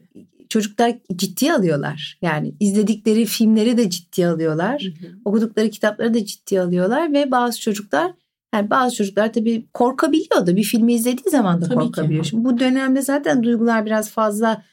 çocuklar 0.49 0.95
ciddiye 1.15 1.53
alıyorlar. 1.53 2.17
Yani 2.21 2.53
izledikleri 2.59 3.25
filmleri 3.25 3.77
de 3.77 3.89
ciddiye 3.89 4.27
alıyorlar. 4.27 4.87
Okudukları 5.25 5.69
kitapları 5.69 6.13
da 6.13 6.25
ciddiye 6.25 6.61
alıyorlar 6.61 7.13
ve 7.13 7.31
bazı 7.31 7.61
çocuklar 7.61 8.11
yani 8.53 8.69
bazı 8.69 8.95
çocuklar 8.95 9.33
tabii 9.33 9.67
korkabiliyor 9.73 10.47
da 10.47 10.55
bir 10.55 10.63
filmi 10.63 10.93
izlediği 10.93 11.29
zaman 11.31 11.61
da 11.61 11.65
Tabii 11.65 11.79
ki. 11.79 11.85
korkabiliyor. 11.85 12.23
Şimdi 12.23 12.45
bu 12.45 12.59
dönemde 12.59 13.01
zaten 13.01 13.43
duygular 13.43 13.85
biraz 13.85 14.09
fazla 14.11 14.63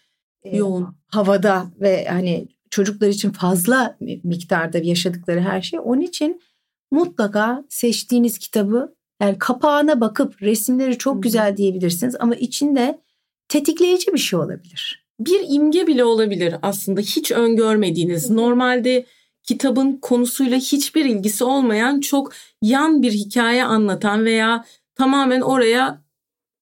e, 0.43 0.57
Yoğun. 0.57 0.97
havada 1.09 1.67
ve 1.81 2.05
hani 2.09 2.49
çocuklar 2.71 3.09
için 3.09 3.31
fazla 3.31 3.97
miktarda 4.25 4.79
yaşadıkları 4.79 5.41
her 5.41 5.63
şey. 5.63 5.81
Onun 5.83 6.01
için 6.01 6.41
mutlaka 6.91 7.65
seçtiğiniz 7.69 8.39
kitabı 8.39 8.95
yani 9.23 9.39
kapağına 9.39 10.01
bakıp 10.01 10.43
resimleri 10.43 10.99
çok 10.99 11.23
güzel 11.23 11.57
diyebilirsiniz 11.57 12.17
ama 12.21 12.35
içinde 12.35 12.99
tetikleyici 13.49 14.13
bir 14.13 14.19
şey 14.19 14.39
olabilir. 14.39 15.07
bir 15.21 15.41
imge 15.49 15.87
bile 15.87 16.05
olabilir 16.05 16.55
aslında 16.63 17.01
hiç 17.01 17.33
öngörmediğiniz. 17.33 18.31
Normalde 18.31 19.07
kitabın 19.49 19.99
konusuyla 20.03 20.59
hiçbir 20.59 21.05
ilgisi 21.05 21.45
olmayan 21.45 22.01
çok 22.01 22.33
yan 22.63 23.03
bir 23.03 23.13
hikaye 23.13 23.65
anlatan 23.65 24.25
veya 24.25 24.65
tamamen 24.95 25.41
oraya 25.41 26.03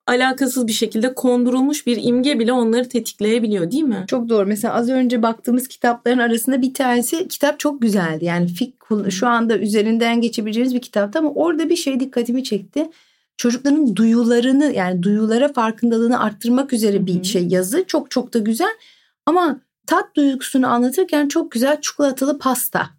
alakasız 0.06 0.66
bir 0.66 0.72
şekilde 0.72 1.14
kondurulmuş 1.14 1.86
bir 1.86 1.98
imge 2.02 2.38
bile 2.38 2.52
onları 2.52 2.88
tetikleyebiliyor 2.88 3.70
değil 3.70 3.82
mi? 3.82 4.04
Çok 4.06 4.28
doğru. 4.28 4.46
Mesela 4.46 4.74
az 4.74 4.88
önce 4.88 5.22
baktığımız 5.22 5.68
kitapların 5.68 6.18
arasında 6.18 6.62
bir 6.62 6.74
tanesi 6.74 7.28
kitap 7.28 7.60
çok 7.60 7.82
güzeldi. 7.82 8.24
Yani 8.24 8.46
fik 8.46 8.74
şu 9.10 9.26
anda 9.26 9.58
üzerinden 9.58 10.20
geçebileceğiniz 10.20 10.74
bir 10.74 10.80
kitaptı 10.80 11.18
ama 11.18 11.30
orada 11.30 11.68
bir 11.68 11.76
şey 11.76 12.00
dikkatimi 12.00 12.44
çekti. 12.44 12.90
Çocukların 13.36 13.96
duyularını 13.96 14.72
yani 14.74 15.02
duyulara 15.02 15.52
farkındalığını 15.52 16.20
arttırmak 16.20 16.72
üzere 16.72 17.06
bir 17.06 17.24
şey 17.24 17.46
yazı. 17.46 17.84
Çok 17.86 18.10
çok 18.10 18.34
da 18.34 18.38
güzel. 18.38 18.74
Ama 19.26 19.60
tat 19.86 20.16
duygusunu 20.16 20.66
anlatırken 20.66 21.28
çok 21.28 21.52
güzel 21.52 21.80
çikolatalı 21.80 22.38
pastadan 22.38 22.90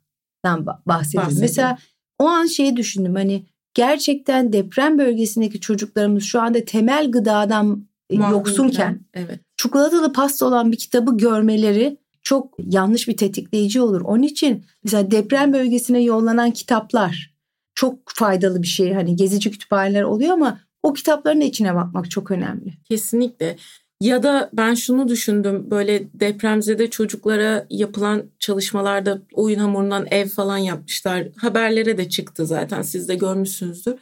ba- 0.46 0.80
bahsediyor. 0.86 1.32
Mesela 1.40 1.78
o 2.20 2.28
an 2.28 2.46
şeyi 2.46 2.76
düşündüm 2.76 3.16
hani 3.16 3.46
gerçekten 3.74 4.54
deprem 4.54 4.98
bölgesindeki 4.98 5.60
çocuklarımız 5.60 6.24
şu 6.24 6.42
anda 6.42 6.66
temel 6.66 7.12
gıdadan 7.12 7.88
e, 8.10 8.16
yoksunken 8.16 9.00
evet. 9.14 9.40
çikolatalı 9.58 10.14
pasta 10.14 10.46
olan 10.46 10.72
bir 10.72 10.78
kitabı 10.78 11.18
görmeleri 11.18 11.98
çok 12.24 12.56
yanlış 12.60 13.08
bir 13.08 13.18
tetikleyici 13.18 13.82
olur. 13.82 14.02
Onun 14.02 14.24
için 14.24 14.66
mesela 14.84 15.12
deprem 15.12 15.54
bölgesine 15.54 16.02
yollanan 16.02 16.52
kitaplar 16.52 17.34
çok 17.76 18.00
faydalı 18.06 18.62
bir 18.62 18.68
şey. 18.68 18.94
Hani 18.94 19.16
gezici 19.16 19.52
kütüphaneler 19.52 20.04
oluyor 20.04 20.34
ama 20.34 20.60
o 20.84 20.94
kitapların 20.94 21.42
içine 21.42 21.76
bakmak 21.76 22.12
çok 22.12 22.32
önemli. 22.32 22.74
Kesinlikle. 22.90 23.58
Ya 24.02 24.24
da 24.24 24.50
ben 24.54 24.74
şunu 24.74 25.08
düşündüm 25.08 25.72
böyle 25.72 26.10
depremzede 26.14 26.90
çocuklara 26.90 27.68
yapılan 27.70 28.24
çalışmalarda 28.40 29.22
oyun 29.34 29.60
hamurundan 29.60 30.08
ev 30.12 30.28
falan 30.28 30.58
yapmışlar. 30.58 31.28
Haberlere 31.38 31.98
de 31.98 32.10
çıktı 32.10 32.46
zaten 32.46 32.82
siz 32.82 33.08
de 33.08 33.16
görmüşsünüzdür. 33.16 33.96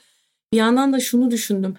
Bir 0.53 0.57
yandan 0.57 0.93
da 0.93 0.99
şunu 0.99 1.31
düşündüm. 1.31 1.75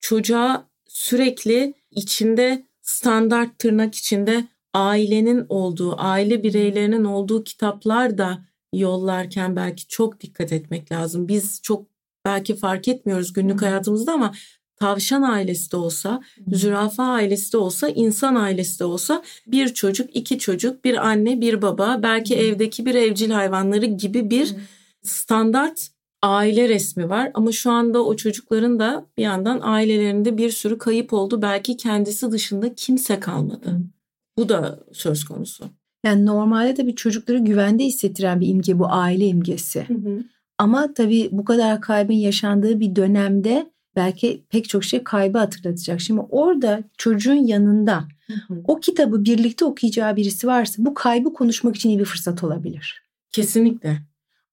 Çocuğa 0.00 0.68
sürekli 0.86 1.74
içinde 1.90 2.66
standart 2.82 3.58
tırnak 3.58 3.94
içinde 3.94 4.44
ailenin 4.74 5.46
olduğu, 5.48 6.00
aile 6.00 6.42
bireylerinin 6.42 7.04
olduğu 7.04 7.44
kitaplar 7.44 8.18
da 8.18 8.44
yollarken 8.74 9.56
belki 9.56 9.88
çok 9.88 10.20
dikkat 10.20 10.52
etmek 10.52 10.92
lazım. 10.92 11.28
Biz 11.28 11.60
çok 11.62 11.86
belki 12.24 12.56
fark 12.56 12.88
etmiyoruz 12.88 13.32
günlük 13.32 13.62
hayatımızda 13.62 14.12
ama 14.12 14.34
tavşan 14.80 15.22
ailesi 15.22 15.72
de 15.72 15.76
olsa, 15.76 16.20
zürafa 16.52 17.04
ailesi 17.04 17.52
de 17.52 17.56
olsa, 17.56 17.88
insan 17.88 18.34
ailesi 18.34 18.80
de 18.80 18.84
olsa 18.84 19.22
bir 19.46 19.68
çocuk, 19.68 20.16
iki 20.16 20.38
çocuk, 20.38 20.84
bir 20.84 21.08
anne, 21.08 21.40
bir 21.40 21.62
baba, 21.62 22.00
belki 22.02 22.36
evdeki 22.36 22.86
bir 22.86 22.94
evcil 22.94 23.30
hayvanları 23.30 23.86
gibi 23.86 24.30
bir 24.30 24.54
standart 25.02 25.88
aile 26.22 26.68
resmi 26.68 27.08
var. 27.08 27.30
Ama 27.34 27.52
şu 27.52 27.70
anda 27.70 28.04
o 28.04 28.16
çocukların 28.16 28.78
da 28.78 29.06
bir 29.18 29.22
yandan 29.22 29.60
ailelerinde 29.62 30.38
bir 30.38 30.50
sürü 30.50 30.78
kayıp 30.78 31.12
oldu. 31.12 31.42
Belki 31.42 31.76
kendisi 31.76 32.30
dışında 32.30 32.74
kimse 32.74 33.20
kalmadı. 33.20 33.80
Bu 34.38 34.48
da 34.48 34.80
söz 34.92 35.24
konusu. 35.24 35.64
Yani 36.04 36.26
normalde 36.26 36.74
tabii 36.74 36.94
çocukları 36.94 37.38
güvende 37.38 37.84
hissettiren 37.84 38.40
bir 38.40 38.48
imge 38.48 38.78
bu 38.78 38.86
aile 38.88 39.26
imgesi. 39.26 39.86
Ama 40.58 40.94
tabii 40.94 41.28
bu 41.32 41.44
kadar 41.44 41.80
kaybın 41.80 42.14
yaşandığı 42.14 42.80
bir 42.80 42.96
dönemde 42.96 43.70
belki 43.98 44.42
pek 44.50 44.68
çok 44.68 44.84
şey 44.84 45.04
kaybı 45.04 45.38
hatırlatacak. 45.38 46.00
Şimdi 46.00 46.20
orada 46.20 46.82
çocuğun 46.98 47.46
yanında 47.46 48.04
o 48.64 48.80
kitabı 48.80 49.24
birlikte 49.24 49.64
okuyacağı 49.64 50.16
birisi 50.16 50.46
varsa 50.46 50.84
bu 50.84 50.94
kaybı 50.94 51.32
konuşmak 51.32 51.76
için 51.76 51.88
iyi 51.88 51.98
bir 51.98 52.04
fırsat 52.04 52.44
olabilir. 52.44 53.02
Kesinlikle. 53.32 53.98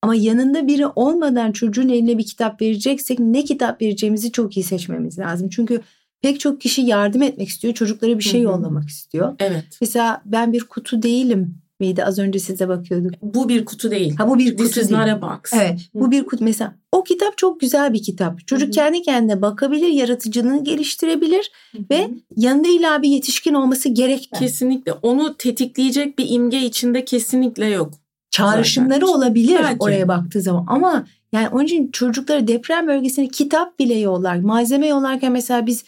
Ama 0.02 0.16
yanında 0.16 0.68
biri 0.68 0.88
olmadan 0.88 1.52
çocuğun 1.52 1.90
eline 1.90 2.18
bir 2.18 2.26
kitap 2.26 2.62
vereceksek 2.62 3.20
ne 3.20 3.44
kitap 3.44 3.82
vereceğimizi 3.82 4.32
çok 4.32 4.58
iyi 4.58 4.64
seçmemiz 4.64 5.20
lazım. 5.20 5.50
Çünkü 5.50 5.82
pek 6.22 6.40
çok 6.40 6.62
kişi 6.62 6.82
yardım 6.82 7.22
etmek 7.22 7.48
istiyor, 7.48 7.74
çocuklara 7.74 8.18
bir 8.18 8.24
şey 8.24 8.42
Hı 8.42 8.48
hı. 8.48 8.52
yollamak 8.52 8.90
istiyor. 8.90 9.36
Evet. 9.40 9.66
Mesela 9.82 10.22
ben 10.26 10.54
bir 10.54 10.64
kutu 10.64 11.02
değilim 11.02 11.56
miydi? 11.80 12.04
Az 12.06 12.20
önce 12.20 12.40
size 12.40 12.68
bakıyorduk. 12.68 13.12
Bu 13.22 13.50
bir 13.50 13.66
kutu 13.66 13.92
değil. 13.92 14.16
Ha 14.18 14.30
bu 14.30 14.40
bir 14.40 14.58
This 14.58 14.68
kutu 14.68 14.80
is 14.80 14.90
değil. 14.90 15.00
not 15.02 15.10
a 15.10 15.22
box. 15.22 15.54
Evet 15.54 15.80
bu 15.94 16.12
bir 16.12 16.26
kutu 16.26 16.44
mesela 16.44 16.76
o 16.92 17.04
kitap 17.04 17.38
çok 17.38 17.60
güzel 17.60 17.94
bir 17.94 18.04
kitap. 18.04 18.48
Çocuk 18.48 18.66
Hı 18.68 18.72
hı. 18.72 18.72
kendi 18.76 19.02
kendine 19.02 19.42
bakabilir, 19.42 19.88
yaratıcılığını 19.88 20.64
geliştirebilir 20.64 21.52
ve 21.92 22.08
yanında 22.36 22.68
illa 22.68 23.02
bir 23.02 23.10
yetişkin 23.10 23.54
olması 23.54 23.90
gerekmez. 23.90 24.40
Kesinlikle. 24.42 24.92
Onu 24.94 25.38
tetikleyecek 25.38 26.20
bir 26.20 26.26
imge 26.30 26.60
içinde 26.62 27.06
kesinlikle 27.06 27.66
yok. 27.66 27.94
Çağrışımları 28.32 29.06
Zaten. 29.06 29.18
olabilir 29.20 29.60
Belki. 29.64 29.78
oraya 29.80 30.08
baktığı 30.08 30.42
zaman 30.42 30.66
ama 30.68 31.06
yani 31.34 31.48
onun 31.50 31.64
için 31.64 31.92
çocuklara 31.92 32.48
deprem 32.48 32.88
bölgesine 32.88 33.28
kitap 33.28 33.80
bile 33.80 33.94
yollar. 33.94 34.36
Malzeme 34.40 34.88
yollarken 34.88 35.32
mesela 35.32 35.66
biz 35.66 35.84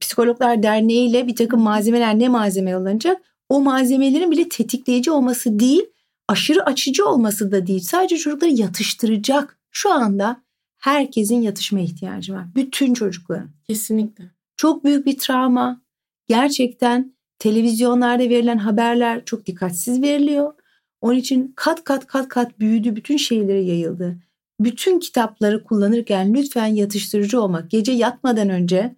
Psikologlar 0.00 0.62
Derneği 0.62 1.08
ile 1.10 1.26
bir 1.26 1.36
takım 1.36 1.60
malzemeler 1.60 2.18
ne 2.18 2.28
malzeme 2.28 2.70
yollanacak? 2.70 3.22
O 3.54 3.60
malzemelerin 3.60 4.30
bile 4.30 4.48
tetikleyici 4.48 5.10
olması 5.10 5.58
değil, 5.58 5.82
aşırı 6.28 6.64
açıcı 6.64 7.06
olması 7.06 7.52
da 7.52 7.66
değil. 7.66 7.80
Sadece 7.80 8.16
çocukları 8.16 8.50
yatıştıracak. 8.50 9.58
Şu 9.70 9.92
anda 9.92 10.42
herkesin 10.76 11.42
yatışma 11.42 11.80
ihtiyacı 11.80 12.34
var. 12.34 12.46
Bütün 12.54 12.94
çocukların. 12.94 13.50
Kesinlikle. 13.66 14.24
Çok 14.56 14.84
büyük 14.84 15.06
bir 15.06 15.18
travma. 15.18 15.82
Gerçekten 16.26 17.14
televizyonlarda 17.38 18.22
verilen 18.22 18.58
haberler 18.58 19.24
çok 19.24 19.46
dikkatsiz 19.46 20.02
veriliyor. 20.02 20.54
Onun 21.00 21.18
için 21.18 21.52
kat 21.56 21.84
kat 21.84 22.06
kat 22.06 22.28
kat 22.28 22.60
büyüdü, 22.60 22.96
bütün 22.96 23.16
şeylere 23.16 23.62
yayıldı. 23.62 24.18
Bütün 24.60 24.98
kitapları 24.98 25.64
kullanırken 25.64 26.34
lütfen 26.34 26.66
yatıştırıcı 26.66 27.40
olmak. 27.40 27.70
Gece 27.70 27.92
yatmadan 27.92 28.48
önce 28.48 28.96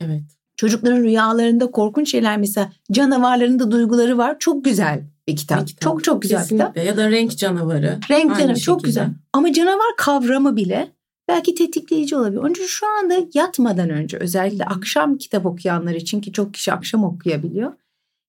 Evet. 0.00 0.37
Çocukların 0.58 1.02
rüyalarında 1.02 1.70
korkunç 1.70 2.10
şeyler 2.10 2.38
mesela 2.38 2.72
canavarların 2.92 3.58
da 3.58 3.70
duyguları 3.70 4.18
var. 4.18 4.36
Çok 4.38 4.64
güzel 4.64 5.02
bir 5.28 5.36
kitap. 5.36 5.60
Bir 5.60 5.66
kitap. 5.66 5.82
Çok 5.82 6.04
çok 6.04 6.22
güzel 6.22 6.38
Kesinlikle. 6.38 6.68
kitap. 6.68 6.86
Ya 6.86 6.96
da 6.96 7.10
renk 7.10 7.38
canavarı. 7.38 7.98
Renk 8.10 8.30
Aynı 8.30 8.38
canavarı 8.38 8.60
çok 8.60 8.76
şekilde. 8.80 8.88
güzel. 8.88 9.08
Ama 9.32 9.52
canavar 9.52 9.96
kavramı 9.96 10.56
bile 10.56 10.92
belki 11.28 11.54
tetikleyici 11.54 12.16
olabilir. 12.16 12.40
Onun 12.40 12.50
için 12.50 12.66
şu 12.66 12.86
anda 12.86 13.14
yatmadan 13.34 13.90
önce 13.90 14.16
özellikle 14.16 14.64
akşam 14.64 15.18
kitap 15.18 15.46
okuyanlar 15.46 15.94
için 15.94 16.20
ki 16.20 16.32
çok 16.32 16.54
kişi 16.54 16.72
akşam 16.72 17.04
okuyabiliyor. 17.04 17.72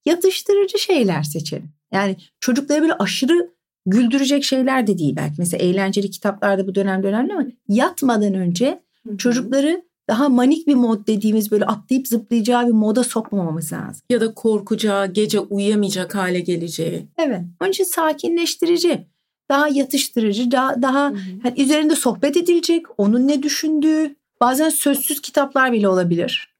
Yatıştırıcı 0.05 0.79
şeyler 0.79 1.23
seçelim. 1.23 1.69
Yani 1.93 2.15
çocukları 2.39 2.81
böyle 2.81 2.93
aşırı 2.93 3.49
güldürecek 3.85 4.43
şeyler 4.43 4.87
de 4.87 4.97
değil 4.97 5.15
belki. 5.15 5.35
Mesela 5.37 5.63
eğlenceli 5.65 6.09
kitaplarda 6.11 6.67
bu 6.67 6.75
dönemde 6.75 7.07
önemli 7.07 7.33
ama 7.33 7.45
yatmadan 7.67 8.33
önce 8.33 8.79
çocukları 9.17 9.81
daha 10.09 10.29
manik 10.29 10.67
bir 10.67 10.75
mod 10.75 11.07
dediğimiz 11.07 11.51
böyle 11.51 11.65
atlayıp 11.65 12.07
zıplayacağı 12.07 12.67
bir 12.67 12.71
moda 12.71 13.03
sokmamamız 13.03 13.73
lazım. 13.73 14.01
Ya 14.09 14.21
da 14.21 14.33
korkacağı, 14.33 15.07
gece 15.13 15.39
uyuyamayacak 15.39 16.15
hale 16.15 16.39
geleceği. 16.39 17.07
Evet. 17.17 17.41
Onun 17.61 17.69
için 17.69 17.83
sakinleştirici, 17.83 19.07
daha 19.51 19.67
yatıştırıcı, 19.67 20.51
daha, 20.51 20.81
daha 20.81 21.13
hani 21.43 21.61
üzerinde 21.61 21.95
sohbet 21.95 22.37
edilecek, 22.37 22.85
onun 22.97 23.27
ne 23.27 23.43
düşündüğü, 23.43 24.15
bazen 24.41 24.69
sözsüz 24.69 25.21
kitaplar 25.21 25.71
bile 25.71 25.87
olabilir. 25.87 26.55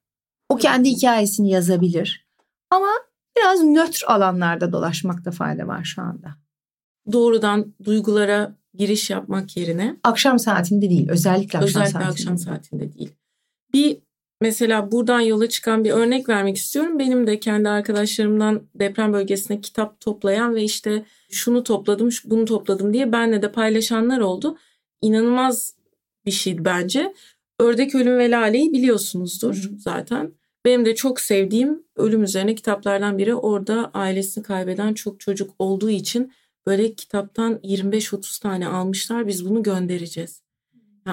O 0.50 0.56
kendi 0.56 0.90
hikayesini 0.90 1.50
yazabilir. 1.50 2.28
Ama 2.70 2.90
biraz 3.38 3.64
nötr 3.64 4.04
alanlarda 4.08 4.72
dolaşmakta 4.72 5.32
fayda 5.32 5.68
var 5.68 5.84
şu 5.84 6.02
anda. 6.02 6.36
Doğrudan 7.12 7.74
duygulara 7.84 8.56
giriş 8.74 9.10
yapmak 9.10 9.58
yerine 9.58 9.96
Akşam 10.04 10.40
saatinde 10.40 10.90
değil, 10.90 11.10
özellikle 11.10 11.60
akşam 11.60 11.64
özellikle 11.64 11.92
saatinde. 11.92 12.12
akşam 12.12 12.38
saatinde 12.38 12.94
değil. 12.94 13.12
Bir 13.74 13.98
mesela 14.42 14.92
buradan 14.92 15.20
yola 15.20 15.50
çıkan 15.50 15.84
bir 15.84 15.92
örnek 15.92 16.30
vermek 16.30 16.58
istiyorum. 16.58 17.00
Benim 17.00 17.28
de 17.28 17.40
kendi 17.40 17.70
arkadaşlarımdan 17.70 18.70
deprem 18.76 19.14
bölgesine 19.14 19.62
kitap 19.62 20.00
toplayan 20.00 20.56
ve 20.56 20.64
işte 20.64 21.06
şunu 21.32 21.64
topladım, 21.64 22.10
bunu 22.26 22.46
topladım 22.46 22.94
diye 22.94 23.12
benle 23.12 23.42
de 23.42 23.52
paylaşanlar 23.52 24.20
oldu. 24.20 24.58
İnanılmaz 25.02 25.76
bir 26.26 26.32
şeydi 26.32 26.66
bence. 26.66 27.14
Ördek 27.60 27.96
Ölüm 27.96 28.18
ve 28.18 28.32
Lale'yi 28.32 28.74
biliyorsunuzdur 28.74 29.70
zaten. 29.78 30.34
Benim 30.66 30.86
de 30.86 30.96
çok 30.96 31.20
sevdiğim 31.20 31.84
ölüm 31.96 32.24
üzerine 32.24 32.56
kitaplardan 32.56 33.18
biri. 33.18 33.36
Orada 33.36 33.92
ailesini 33.94 34.44
kaybeden 34.44 34.94
çok 34.94 35.20
çocuk 35.20 35.52
olduğu 35.60 35.90
için 35.90 36.34
böyle 36.66 36.94
kitaptan 36.94 37.60
25-30 37.64 38.42
tane 38.42 38.68
almışlar. 38.68 39.28
Biz 39.28 39.50
bunu 39.50 39.64
göndereceğiz. 39.64 40.42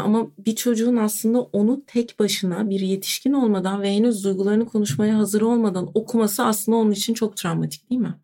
Ama 0.03 0.27
bir 0.39 0.57
çocuğun 0.57 0.97
aslında 0.97 1.41
onu 1.41 1.83
tek 1.87 2.19
başına 2.19 2.71
bir 2.71 2.81
yetişkin 2.81 3.33
olmadan 3.33 3.83
ve 3.83 3.95
henüz 3.95 4.25
duygularını 4.25 4.67
konuşmaya 4.67 5.19
hazır 5.19 5.41
olmadan 5.41 5.91
okuması 5.95 6.45
aslında 6.45 6.79
onun 6.79 6.91
için 6.91 7.15
çok 7.15 7.37
travmatik 7.37 7.91
değil 7.91 8.01
mi? 8.01 8.15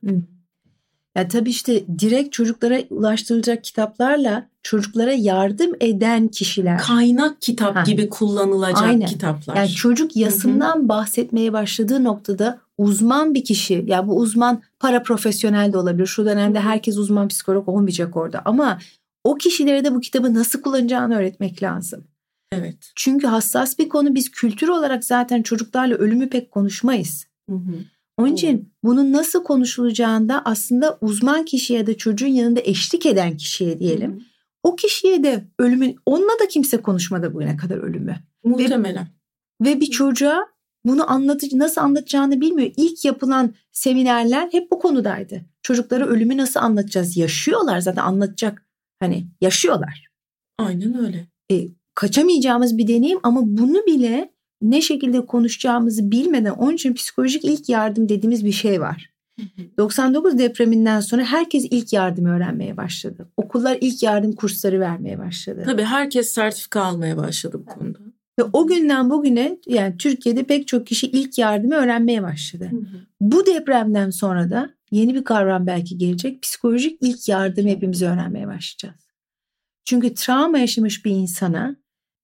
Ya 1.17 1.29
tabii 1.29 1.51
işte 1.51 1.85
direkt 1.99 2.33
çocuklara 2.33 2.79
ulaştırılacak 2.91 3.65
kitaplarla 3.65 4.49
çocuklara 4.63 5.13
yardım 5.13 5.73
eden 5.81 6.29
kişiler. 6.29 6.79
Kaynak 6.79 7.43
kitap 7.43 7.77
Ha. 7.77 7.83
gibi 7.83 8.09
kullanılacak 8.09 8.83
Aynen. 8.83 9.07
kitaplar. 9.07 9.57
Yani 9.57 9.69
çocuk 9.69 10.17
yasından 10.17 10.89
bahsetmeye 10.89 11.53
başladığı 11.53 12.05
noktada 12.05 12.59
uzman 12.79 13.35
bir 13.35 13.45
kişi 13.45 13.85
ya 13.87 14.09
bu 14.09 14.17
uzman 14.17 14.63
para 14.81 15.03
profesyonel 15.03 15.73
de 15.73 15.79
olabilir. 15.79 16.07
Şu 16.07 16.25
dönemde 16.25 16.61
herkes 16.61 16.99
uzman 16.99 17.29
psikolog 17.29 17.69
olmayacak 17.69 18.17
orada 18.17 18.43
ama 18.45 18.79
o 19.25 19.35
kişilere 19.35 19.85
de 19.85 19.95
bu 19.95 20.01
kitabı 20.01 20.35
nasıl 20.35 20.63
kullanacağını 20.63 21.17
öğretmek 21.17 21.63
lazım. 21.63 22.05
evet. 22.53 22.93
Çünkü 22.97 23.27
hassas 23.27 23.79
bir 23.79 23.89
konu 23.89 24.15
biz 24.15 24.31
kültür 24.31 24.69
olarak 24.69 25.05
zaten 25.05 25.43
çocuklarla 25.43 25.95
ölümü 25.95 26.29
pek 26.29 26.51
konuşmayız. 26.51 27.27
Hı 27.51 27.57
hı. 27.57 27.75
Onun 28.17 28.33
için 28.33 28.73
bunun 28.85 29.13
nasıl 29.13 29.45
konuşulacağında 29.45 30.43
aslında 30.45 30.99
uzman 31.01 31.45
kişiye 31.45 31.79
ya 31.79 31.87
da 31.87 31.97
çocuğun 31.97 32.27
yanında 32.29 32.61
eşlik 32.65 33.07
eden 33.07 33.37
kişiye 33.37 33.79
diyelim. 33.79 34.25
O 34.63 34.77
kişiye 34.77 35.23
de 35.23 35.45
ölümün 35.59 35.97
onunla 36.07 36.33
da 36.43 36.49
kimse 36.49 36.77
konuşmadı 36.77 37.35
bugüne 37.35 37.57
kadar 37.57 37.77
ölümü. 37.77 38.17
Muhtemelen. 38.45 39.09
Ve 39.61 39.81
bir 39.81 39.87
çocuğa 39.87 40.47
bunu 40.85 41.11
anlatıcı 41.11 41.59
nasıl 41.59 41.81
anlatacağını 41.81 42.41
bilmiyor. 42.41 42.71
İlk 42.77 43.05
yapılan 43.05 43.55
seminerler 43.73 44.49
hep 44.53 44.71
bu 44.71 44.79
konudaydı. 44.79 45.43
Çocuklara 45.63 46.07
ölümü 46.07 46.37
nasıl 46.37 46.61
anlatacağız? 46.61 47.17
Yaşıyorlar 47.17 47.81
zaten 47.81 48.03
anlatacak. 48.03 48.67
Hani 49.03 49.27
yaşıyorlar. 49.41 50.07
Aynen 50.59 50.99
öyle. 50.99 51.27
Kaçamayacağımız 51.95 52.79
bir 52.79 52.89
deneyim 52.89 53.19
ama 53.23 53.41
bunu 53.45 53.87
bile 53.87 54.33
ne 54.63 54.81
şekilde 54.81 55.27
konuşacağımızı 55.27 56.11
bilmeden 56.11 56.51
onun 56.51 56.75
için 56.75 56.95
psikolojik 56.95 57.45
ilk 57.45 57.69
yardım 57.69 58.09
dediğimiz 58.09 58.45
bir 58.45 58.53
şey 58.53 58.81
var. 58.81 59.13
99 59.79 60.39
depreminden 60.39 61.01
sonra 61.01 61.25
herkes 61.25 61.65
ilk 61.71 61.93
yardım 61.93 62.25
öğrenmeye 62.25 62.77
başladı. 62.77 63.29
Okullar 63.37 63.79
ilk 63.81 64.03
yardım 64.03 64.33
kursları 64.33 64.81
vermeye 64.81 65.19
başladı. 65.19 65.63
Tabii 65.65 65.83
herkes 65.83 66.33
sertifika 66.33 66.81
almaya 66.81 67.17
başladı 67.17 67.61
bu 67.61 67.67
konuda. 67.67 67.99
Ve 68.39 68.43
o 68.53 68.67
günden 68.67 69.11
bugüne 69.11 69.59
yani 69.67 69.97
Türkiye'de 69.97 70.43
pek 70.43 70.69
çok 70.69 70.87
kişi 70.87 71.07
ilk 71.07 71.39
yardımı 71.39 71.75
öğrenmeye 71.75 72.23
başladı. 72.23 72.71
Bu 73.21 73.47
depremden 73.47 74.11
sonra 74.11 74.51
da 74.51 74.71
yeni 74.93 75.15
bir 75.15 75.25
kavram 75.25 75.67
belki 75.67 75.99
gelecek. 75.99 76.43
Psikolojik 76.43 76.99
ilk 77.01 77.29
yardım 77.29 77.67
hepimiz 77.67 78.03
öğrenmeye 78.03 78.47
başlayacağız. 78.47 79.07
Çünkü 79.85 80.15
travma 80.15 80.59
yaşamış 80.59 81.05
bir 81.05 81.11
insana 81.11 81.77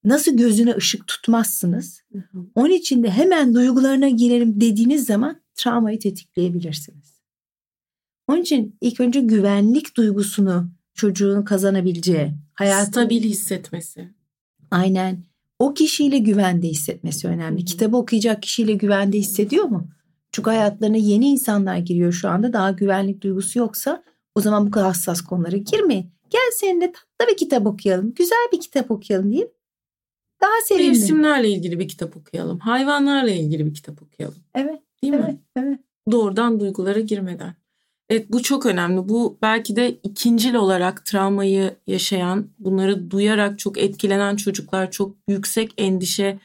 nasıl 0.04 0.36
gözüne 0.36 0.74
ışık 0.76 1.06
tutmazsınız? 1.06 2.02
Onun 2.54 2.70
için 2.70 3.02
de 3.02 3.10
hemen 3.10 3.54
duygularına 3.54 4.08
girelim 4.08 4.60
dediğiniz 4.60 5.06
zaman 5.06 5.40
travmayı 5.54 5.98
tetikleyebilirsiniz. 5.98 7.18
Onun 8.28 8.42
için 8.42 8.76
ilk 8.80 9.00
önce 9.00 9.20
güvenlik 9.20 9.96
duygusunu 9.96 10.70
çocuğun 10.94 11.42
kazanabileceği, 11.42 12.34
hayatın 12.54 12.90
Stabil 12.92 13.22
hissetmesi. 13.22 14.08
aynen 14.70 15.24
o 15.58 15.74
kişiyle 15.74 16.18
güvende 16.18 16.68
hissetmesi 16.68 17.28
önemli. 17.28 17.64
Kitabı 17.64 17.96
okuyacak 17.96 18.42
kişiyle 18.42 18.72
güvende 18.72 19.18
hissediyor 19.18 19.64
mu? 19.64 19.88
Çünkü 20.32 20.50
hayatlarına 20.50 20.96
yeni 20.96 21.28
insanlar 21.28 21.76
giriyor 21.76 22.12
şu 22.12 22.28
anda. 22.28 22.52
Daha 22.52 22.70
güvenlik 22.70 23.22
duygusu 23.22 23.58
yoksa 23.58 24.02
o 24.34 24.40
zaman 24.40 24.66
bu 24.66 24.70
kadar 24.70 24.86
hassas 24.86 25.20
konulara 25.20 25.56
girmeyin. 25.56 26.10
Gel 26.30 26.50
seninle 26.54 26.92
tatlı 26.92 27.32
bir 27.32 27.36
kitap 27.36 27.66
okuyalım. 27.66 28.14
Güzel 28.14 28.48
bir 28.52 28.60
kitap 28.60 28.90
okuyalım 28.90 29.32
deyip 29.32 29.52
daha 30.40 30.50
sevimli. 30.64 30.88
Mevsimlerle 30.88 31.48
ilgili 31.50 31.78
bir 31.78 31.88
kitap 31.88 32.16
okuyalım. 32.16 32.58
Hayvanlarla 32.58 33.30
ilgili 33.30 33.66
bir 33.66 33.74
kitap 33.74 34.02
okuyalım. 34.02 34.38
Evet, 34.54 34.80
Değil 35.02 35.14
mi? 35.14 35.20
evet, 35.24 35.38
evet. 35.56 35.80
Doğrudan 36.10 36.60
duygulara 36.60 37.00
girmeden. 37.00 37.54
Evet 38.10 38.26
bu 38.32 38.42
çok 38.42 38.66
önemli. 38.66 39.08
Bu 39.08 39.38
belki 39.42 39.76
de 39.76 39.90
ikincil 40.02 40.54
olarak 40.54 41.04
travmayı 41.06 41.76
yaşayan, 41.86 42.46
bunları 42.58 43.10
duyarak 43.10 43.58
çok 43.58 43.78
etkilenen 43.78 44.36
çocuklar, 44.36 44.90
çok 44.90 45.16
yüksek 45.28 45.74
endişe 45.78 46.38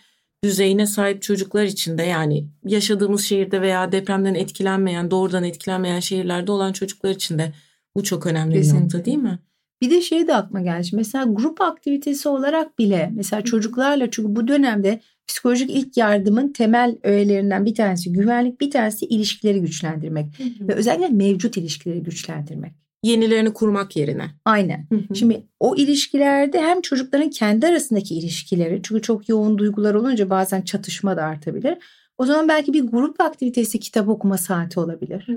düzeyine 0.44 0.86
sahip 0.86 1.22
çocuklar 1.22 1.64
için 1.64 1.98
de 1.98 2.04
yani 2.04 2.48
yaşadığımız 2.66 3.26
şehirde 3.26 3.62
veya 3.62 3.92
depremden 3.92 4.34
etkilenmeyen, 4.34 5.12
doğrudan 5.12 5.44
etkilenmeyen 5.44 6.00
şehirlerde 6.00 6.52
olan 6.52 6.74
çocuklar 6.74 7.10
için 7.10 7.38
de 7.38 7.54
bu 7.96 8.04
çok 8.04 8.26
önemli 8.26 8.54
bir 8.54 8.60
Kesinlikle. 8.60 8.84
nokta 8.84 9.06
değil 9.06 9.18
mi? 9.18 9.40
Bir 9.82 9.90
de 9.90 10.02
şey 10.02 10.28
de 10.28 10.36
aklıma 10.36 10.62
geldi. 10.62 10.88
Mesela 10.94 11.26
grup 11.26 11.62
aktivitesi 11.62 12.30
olarak 12.30 12.80
bile 12.80 13.12
mesela 13.16 13.42
çocuklarla 13.42 14.12
çünkü 14.12 14.36
bu 14.36 14.48
dönemde 14.48 15.00
psikolojik 15.28 15.70
ilk 15.70 15.98
yardımın 15.98 16.54
temel 16.54 16.98
öğelerinden 17.04 17.66
bir 17.66 17.76
tanesi 17.76 18.14
güvenlik, 18.14 18.62
bir 18.62 18.72
tanesi 18.72 19.06
ilişkileri 19.06 19.62
güçlendirmek 19.62 20.26
ve 20.62 20.74
özellikle 20.74 21.10
mevcut 21.10 21.58
ilişkileri 21.58 22.04
güçlendirmek. 22.04 22.83
Yenilerini 23.04 23.54
kurmak 23.54 23.96
yerine. 23.96 24.32
Aynen. 24.46 24.88
Şimdi 25.14 25.48
o 25.60 25.76
ilişkilerde 25.76 26.62
hem 26.62 26.82
çocukların 26.82 27.30
kendi 27.30 27.68
arasındaki 27.68 28.16
ilişkileri 28.16 28.82
çünkü 28.84 29.02
çok 29.02 29.30
yoğun 29.30 29.58
duygular 29.58 29.94
olunca 29.94 30.30
bazen 30.30 30.62
çatışma 30.62 31.18
da 31.18 31.24
artabilir. 31.24 31.78
O 32.18 32.26
zaman 32.26 32.48
belki 32.48 32.74
bir 32.74 32.84
grup 32.84 33.22
aktivitesi 33.22 33.80
kitap 33.80 34.10
okuma 34.10 34.38
saati 34.38 34.80
olabilir. 34.80 35.28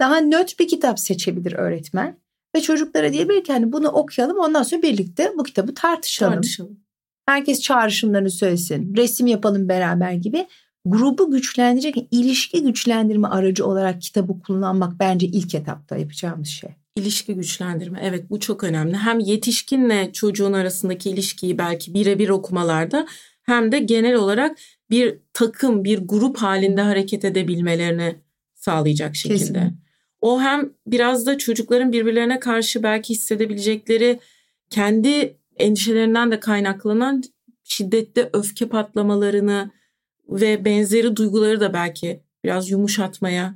Daha 0.00 0.20
nötr 0.20 0.58
bir 0.58 0.68
kitap 0.68 1.00
seçebilir 1.00 1.52
öğretmen. 1.52 2.16
Ve 2.56 2.60
çocuklara 2.60 3.12
diyebilir 3.12 3.44
ki 3.44 3.52
hani 3.52 3.72
bunu 3.72 3.88
okuyalım 3.88 4.38
ondan 4.38 4.62
sonra 4.62 4.82
birlikte 4.82 5.32
bu 5.38 5.42
kitabı 5.42 5.74
tartışalım. 5.74 6.34
Tartışalım. 6.34 6.80
Herkes 7.26 7.60
çağrışımlarını 7.60 8.30
söylesin. 8.30 8.96
Resim 8.96 9.26
yapalım 9.26 9.68
beraber 9.68 10.12
gibi. 10.12 10.46
Grubu 10.84 11.30
güçlendirecek, 11.30 12.08
ilişki 12.10 12.62
güçlendirme 12.62 13.28
aracı 13.28 13.66
olarak 13.66 14.02
kitabı 14.02 14.40
kullanmak 14.40 15.00
bence 15.00 15.26
ilk 15.26 15.54
etapta 15.54 15.96
yapacağımız 15.96 16.48
şey. 16.48 16.70
İlişki 16.96 17.34
güçlendirme. 17.34 18.00
Evet 18.02 18.30
bu 18.30 18.40
çok 18.40 18.64
önemli. 18.64 18.96
Hem 18.96 19.18
yetişkinle 19.18 20.12
çocuğun 20.12 20.52
arasındaki 20.52 21.10
ilişkiyi 21.10 21.58
belki 21.58 21.94
birebir 21.94 22.28
okumalarda 22.28 23.06
hem 23.42 23.72
de 23.72 23.78
genel 23.78 24.14
olarak 24.14 24.58
bir 24.90 25.18
takım, 25.32 25.84
bir 25.84 25.98
grup 25.98 26.36
halinde 26.36 26.80
hareket 26.80 27.24
edebilmelerini 27.24 28.16
sağlayacak 28.54 29.16
şekilde. 29.16 29.38
Kesinlikle. 29.38 29.72
O 30.20 30.40
hem 30.40 30.72
biraz 30.86 31.26
da 31.26 31.38
çocukların 31.38 31.92
birbirlerine 31.92 32.40
karşı 32.40 32.82
belki 32.82 33.14
hissedebilecekleri 33.14 34.20
kendi 34.70 35.36
endişelerinden 35.56 36.30
de 36.30 36.40
kaynaklanan 36.40 37.22
şiddetli 37.64 38.30
öfke 38.32 38.68
patlamalarını 38.68 39.70
ve 40.28 40.64
benzeri 40.64 41.16
duyguları 41.16 41.60
da 41.60 41.72
belki 41.72 42.22
biraz 42.44 42.70
yumuşatmaya 42.70 43.54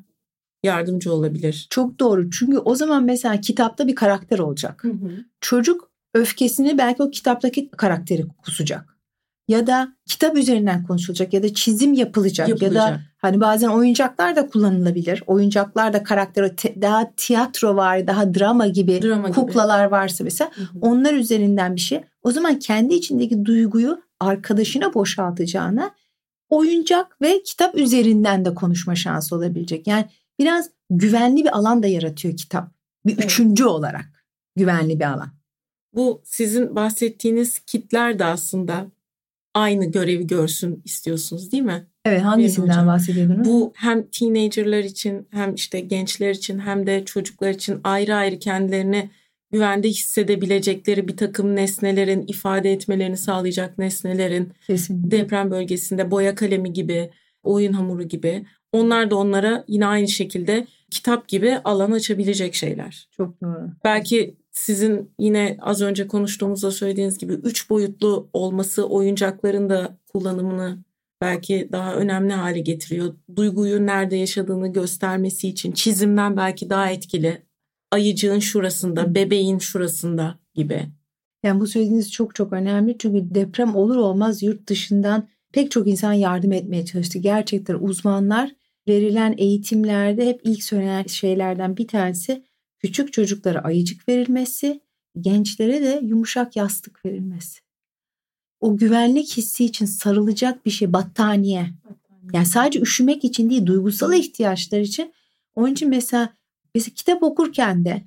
yardımcı 0.65 1.13
olabilir. 1.13 1.67
Çok 1.71 1.99
doğru. 2.01 2.31
Çünkü 2.31 2.59
o 2.59 2.75
zaman 2.75 3.05
mesela 3.05 3.41
kitapta 3.41 3.87
bir 3.87 3.95
karakter 3.95 4.39
olacak. 4.39 4.85
Çocuk 5.41 5.91
öfkesini 6.15 6.79
belki 6.79 7.03
o 7.03 7.11
kitaptaki 7.11 7.71
karakteri 7.71 8.25
kusacak. 8.45 8.95
Ya 9.49 9.67
da 9.67 9.89
kitap 10.07 10.37
üzerinden 10.37 10.87
konuşulacak 10.87 11.33
ya 11.35 11.43
da 11.43 11.55
çizim 11.55 11.93
yapılacak, 11.93 12.49
ya 12.49 12.61
da 12.61 12.65
Yapılacak. 12.65 13.01
hani 13.19 13.41
bazen 13.41 13.69
oyuncaklar 13.69 14.37
da 14.37 14.47
kullanılabilir. 14.47 15.23
Oyuncaklar 15.27 15.93
da 15.93 16.03
karakter 16.03 16.57
te- 16.57 16.83
daha 16.83 17.11
tiyatro 17.17 17.77
var, 17.77 18.07
daha 18.07 18.35
drama 18.35 18.67
gibi 18.67 19.03
Drama 19.03 19.29
gibi. 19.29 19.35
kuklalar 19.35 19.85
varsa 19.85 20.25
mesela 20.25 20.51
onlar 20.81 21.15
üzerinden 21.15 21.75
bir 21.77 21.81
şey. 21.81 22.01
O 22.23 22.31
zaman 22.31 22.59
kendi 22.59 22.95
içindeki 22.95 23.45
duyguyu 23.45 24.01
arkadaşına 24.21 24.95
boşaltacağına 24.95 25.91
oyuncak 26.49 27.23
ve 27.23 27.43
kitap 27.43 27.75
üzerinden 27.79 28.45
de 28.45 28.55
konuşma 28.55 28.95
şansı 28.95 29.37
olabilecek. 29.37 29.87
Yani 29.87 30.05
biraz 30.39 30.71
güvenli 30.91 31.45
bir 31.45 31.57
alan 31.59 31.83
da 31.83 31.87
yaratıyor 31.87 32.37
kitap. 32.37 32.73
Bir 33.07 33.13
Evet. 33.13 33.25
üçüncü 33.25 33.65
olarak 33.65 34.25
güvenli 34.57 35.01
bir 35.01 35.05
alan. 35.05 35.29
Bu 35.95 36.23
sizin 36.25 36.77
bahsettiğiniz 36.77 37.59
kitler 37.59 38.19
de 38.19 38.25
aslında 38.25 38.87
aynı 39.55 39.85
görevi 39.91 40.27
görsün 40.27 40.83
istiyorsunuz 40.85 41.53
değil 41.53 41.63
mi? 41.63 41.87
Evet 42.05 42.23
hangisinden 42.23 42.87
bahsediyordunuz? 42.87 43.49
Bu 43.49 43.73
hem 43.77 44.07
teenagerlar 44.11 44.85
için 44.85 45.29
hem 45.31 45.55
işte 45.55 45.81
gençler 45.81 46.31
için 46.31 46.59
hem 46.59 46.87
de 46.87 47.05
çocuklar 47.05 47.51
için 47.51 47.81
ayrı 47.85 48.15
ayrı 48.15 48.39
kendilerini 48.39 49.11
güvende 49.53 49.89
hissedebilecekleri 49.89 51.09
bir 51.09 51.17
takım 51.17 51.57
nesnelerin 51.57 52.25
ifade 52.27 52.73
etmelerini 52.73 53.17
sağlayacak 53.17 53.79
nesnelerin 53.79 54.53
Kesinlikle. 54.67 55.11
deprem 55.11 55.51
bölgesinde 55.51 56.11
boya 56.11 56.35
kalemi 56.35 56.73
gibi, 56.73 57.11
oyun 57.43 57.73
hamuru 57.73 58.03
gibi 58.03 58.47
onlar 58.75 59.11
da 59.11 59.17
onlara 59.17 59.65
yine 59.69 59.87
aynı 59.87 60.09
şekilde 60.09 60.67
kitap 60.91 61.29
gibi 61.29 61.59
alan 61.65 61.93
açabilecek 61.93 62.55
şeyler. 62.55 63.09
Çok 63.17 63.43
doğru. 63.43 63.71
Belki 63.85 64.37
sizin 64.51 65.11
yine 65.19 65.57
az 65.61 65.83
önce 65.83 66.09
konuştuğumuzda 66.09 66.71
söylediğiniz 66.71 67.19
gibi 67.19 67.33
üç 67.33 67.71
boyutlu 67.71 68.29
olması 68.33 68.87
oyuncakların 68.89 69.71
da 69.71 69.99
kullanımını 70.13 70.79
belki 71.21 71.69
daha 71.73 71.95
önemli 71.95 72.33
hale 72.33 72.61
getiriyor. 72.61 73.15
Duyguyu 73.37 73.87
nerede 73.87 74.17
yaşadığını 74.17 74.73
göstermesi 74.73 75.49
için 75.49 75.73
çizimden 75.73 76.37
belki 76.37 76.71
daha 76.71 76.91
etkili. 76.91 77.43
Ayıcığın 77.91 78.39
şurasında, 78.39 79.15
bebeğin 79.15 79.59
şurasında 79.59 80.39
gibi. 80.55 80.87
Yani 81.43 81.61
bu 81.61 81.67
söylediğiniz 81.67 82.13
çok 82.13 82.35
çok 82.35 82.53
önemli 82.53 82.97
çünkü 82.99 83.35
deprem 83.35 83.77
olur 83.77 83.97
olmaz 83.97 84.43
yurt 84.43 84.69
dışından 84.69 85.29
pek 85.53 85.71
çok 85.71 85.87
insan 85.89 86.13
yardım 86.13 86.53
etmeye 86.53 86.85
çalıştı. 86.85 87.19
Gerçekten 87.19 87.75
uzmanlar 87.75 88.51
verilen 88.89 89.35
eğitimlerde 89.39 90.27
hep 90.27 90.41
ilk 90.45 90.63
söylenen 90.63 91.05
şeylerden 91.07 91.77
bir 91.77 91.89
tanesi 91.89 92.45
küçük 92.79 93.13
çocuklara 93.13 93.61
ayıcık 93.61 94.09
verilmesi, 94.09 94.81
gençlere 95.21 95.83
de 95.83 96.01
yumuşak 96.03 96.57
yastık 96.57 97.05
verilmesi. 97.05 97.61
O 98.61 98.77
güvenlik 98.77 99.37
hissi 99.37 99.65
için 99.65 99.87
sarılacak 99.87 100.67
bir 100.67 100.71
şey 100.71 100.93
battaniye. 100.93 101.67
Yani 102.33 102.47
sadece 102.47 102.81
üşümek 102.81 103.25
için 103.25 103.51
değil 103.51 103.67
duygusal 103.67 104.13
ihtiyaçlar 104.13 104.81
için. 104.81 105.13
Onun 105.55 105.73
için 105.73 105.89
mesela, 105.89 106.37
mesela 106.75 106.95
kitap 106.95 107.23
okurken 107.23 107.85
de 107.85 108.03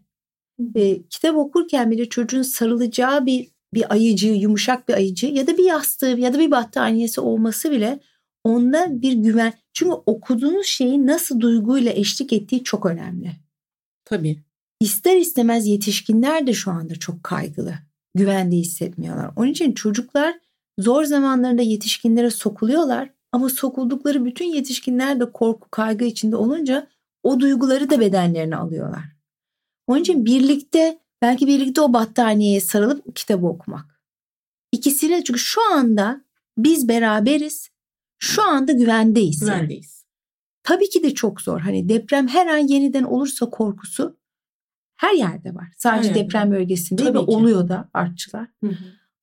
e, 0.75 1.03
kitap 1.09 1.35
okurken 1.35 1.91
bile 1.91 2.09
çocuğun 2.09 2.41
sarılacağı 2.41 3.25
bir 3.25 3.47
bir 3.73 3.93
ayıcı, 3.93 4.27
yumuşak 4.27 4.89
bir 4.89 4.93
ayıcı 4.93 5.27
ya 5.27 5.47
da 5.47 5.57
bir 5.57 5.63
yastığı 5.63 6.05
ya 6.05 6.33
da 6.33 6.39
bir 6.39 6.51
battaniyesi 6.51 7.21
olması 7.21 7.71
bile 7.71 7.99
onda 8.47 9.01
bir 9.01 9.13
güven. 9.13 9.53
Çünkü 9.73 9.91
okuduğunuz 9.91 10.65
şeyi 10.65 11.07
nasıl 11.07 11.39
duyguyla 11.39 11.91
eşlik 11.91 12.33
ettiği 12.33 12.63
çok 12.63 12.85
önemli. 12.85 13.31
Tabii. 14.05 14.39
İster 14.79 15.17
istemez 15.17 15.67
yetişkinler 15.67 16.47
de 16.47 16.53
şu 16.53 16.71
anda 16.71 16.95
çok 16.95 17.23
kaygılı. 17.23 17.73
Güvende 18.15 18.55
hissetmiyorlar. 18.55 19.31
Onun 19.35 19.51
için 19.51 19.71
çocuklar 19.71 20.39
zor 20.79 21.03
zamanlarında 21.03 21.61
yetişkinlere 21.61 22.31
sokuluyorlar 22.31 23.09
ama 23.31 23.49
sokuldukları 23.49 24.25
bütün 24.25 24.45
yetişkinler 24.45 25.19
de 25.19 25.31
korku, 25.31 25.69
kaygı 25.71 26.05
içinde 26.05 26.35
olunca 26.35 26.87
o 27.23 27.39
duyguları 27.39 27.89
da 27.89 27.99
bedenlerine 27.99 28.55
alıyorlar. 28.55 29.03
Onun 29.87 30.01
için 30.01 30.25
birlikte 30.25 30.99
belki 31.21 31.47
birlikte 31.47 31.81
o 31.81 31.93
battaniyeye 31.93 32.61
sarılıp 32.61 33.15
kitabı 33.15 33.47
okumak. 33.47 34.01
İkisine 34.71 35.23
çünkü 35.23 35.39
şu 35.39 35.73
anda 35.73 36.21
biz 36.57 36.87
beraberiz. 36.87 37.69
Şu 38.19 38.43
anda 38.43 38.71
güvendeyiz. 38.71 39.41
yani. 39.41 39.51
Güvendeyiz. 39.55 40.03
Tabii 40.63 40.89
ki 40.89 41.03
de 41.03 41.13
çok 41.13 41.41
zor. 41.41 41.59
Hani 41.61 41.89
deprem 41.89 42.27
her 42.27 42.47
an 42.47 42.57
yeniden 42.57 43.03
olursa 43.03 43.49
korkusu 43.49 44.17
her 44.95 45.13
yerde 45.13 45.55
var. 45.55 45.67
Sadece 45.77 46.09
Her 46.09 46.15
yerde. 46.15 46.25
deprem 46.27 46.51
bölgesinde 46.51 47.03
Tabii 47.03 47.17
ve 47.17 47.25
ki. 47.25 47.25
oluyor 47.31 47.69
da 47.69 47.89
artçılar. 47.93 48.47
Hı 48.63 48.67
hı. 48.69 48.75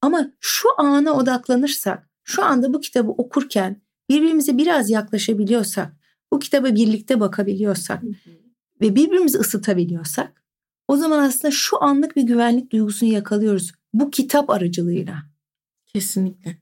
Ama 0.02 0.30
şu 0.40 0.68
ana 0.78 1.12
odaklanırsak, 1.12 2.10
şu 2.24 2.44
anda 2.44 2.74
bu 2.74 2.80
kitabı 2.80 3.10
okurken 3.10 3.82
birbirimize 4.10 4.58
biraz 4.58 4.90
yaklaşabiliyorsak, 4.90 5.92
bu 6.32 6.38
kitaba 6.38 6.74
birlikte 6.74 7.20
bakabiliyorsak 7.20 8.02
ve 8.80 8.94
birbirimizi 8.96 9.38
ısıtabiliyorsak 9.38 10.44
o 10.88 10.96
zaman 10.96 11.18
aslında 11.18 11.50
şu 11.50 11.82
anlık 11.84 12.16
bir 12.16 12.22
güvenlik 12.22 12.72
duygusunu 12.72 13.08
yakalıyoruz. 13.12 13.72
Bu 13.94 14.10
kitap 14.10 14.50
aracılığıyla. 14.50 15.22
Kesinlikle. 15.86 16.58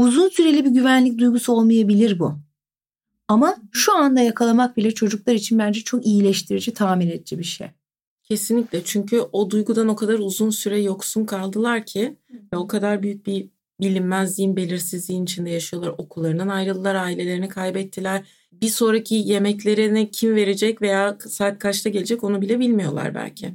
Uzun 0.00 0.28
süreli 0.28 0.64
bir 0.64 0.70
güvenlik 0.70 1.18
duygusu 1.18 1.52
olmayabilir 1.52 2.18
bu. 2.18 2.38
Ama 3.28 3.56
şu 3.72 3.96
anda 3.96 4.20
yakalamak 4.20 4.76
bile 4.76 4.94
çocuklar 4.94 5.34
için 5.34 5.58
bence 5.58 5.80
çok 5.80 6.06
iyileştirici, 6.06 6.74
tamir 6.74 7.12
edici 7.12 7.38
bir 7.38 7.44
şey. 7.44 7.66
Kesinlikle 8.22 8.84
çünkü 8.84 9.20
o 9.32 9.50
duygudan 9.50 9.88
o 9.88 9.96
kadar 9.96 10.18
uzun 10.18 10.50
süre 10.50 10.80
yoksun 10.80 11.24
kaldılar 11.24 11.86
ki 11.86 12.16
ve 12.52 12.56
o 12.56 12.66
kadar 12.66 13.02
büyük 13.02 13.26
bir 13.26 13.48
bilinmezliğin, 13.80 14.56
belirsizliğin 14.56 15.24
içinde 15.24 15.50
yaşıyorlar. 15.50 15.94
Okullarından 15.98 16.48
ayrıldılar, 16.48 16.94
ailelerini 16.94 17.48
kaybettiler. 17.48 18.22
Bir 18.52 18.68
sonraki 18.68 19.14
yemeklerine 19.14 20.10
kim 20.10 20.34
verecek 20.34 20.82
veya 20.82 21.18
saat 21.28 21.58
kaçta 21.58 21.90
gelecek 21.90 22.24
onu 22.24 22.42
bile 22.42 22.60
bilmiyorlar 22.60 23.14
belki. 23.14 23.54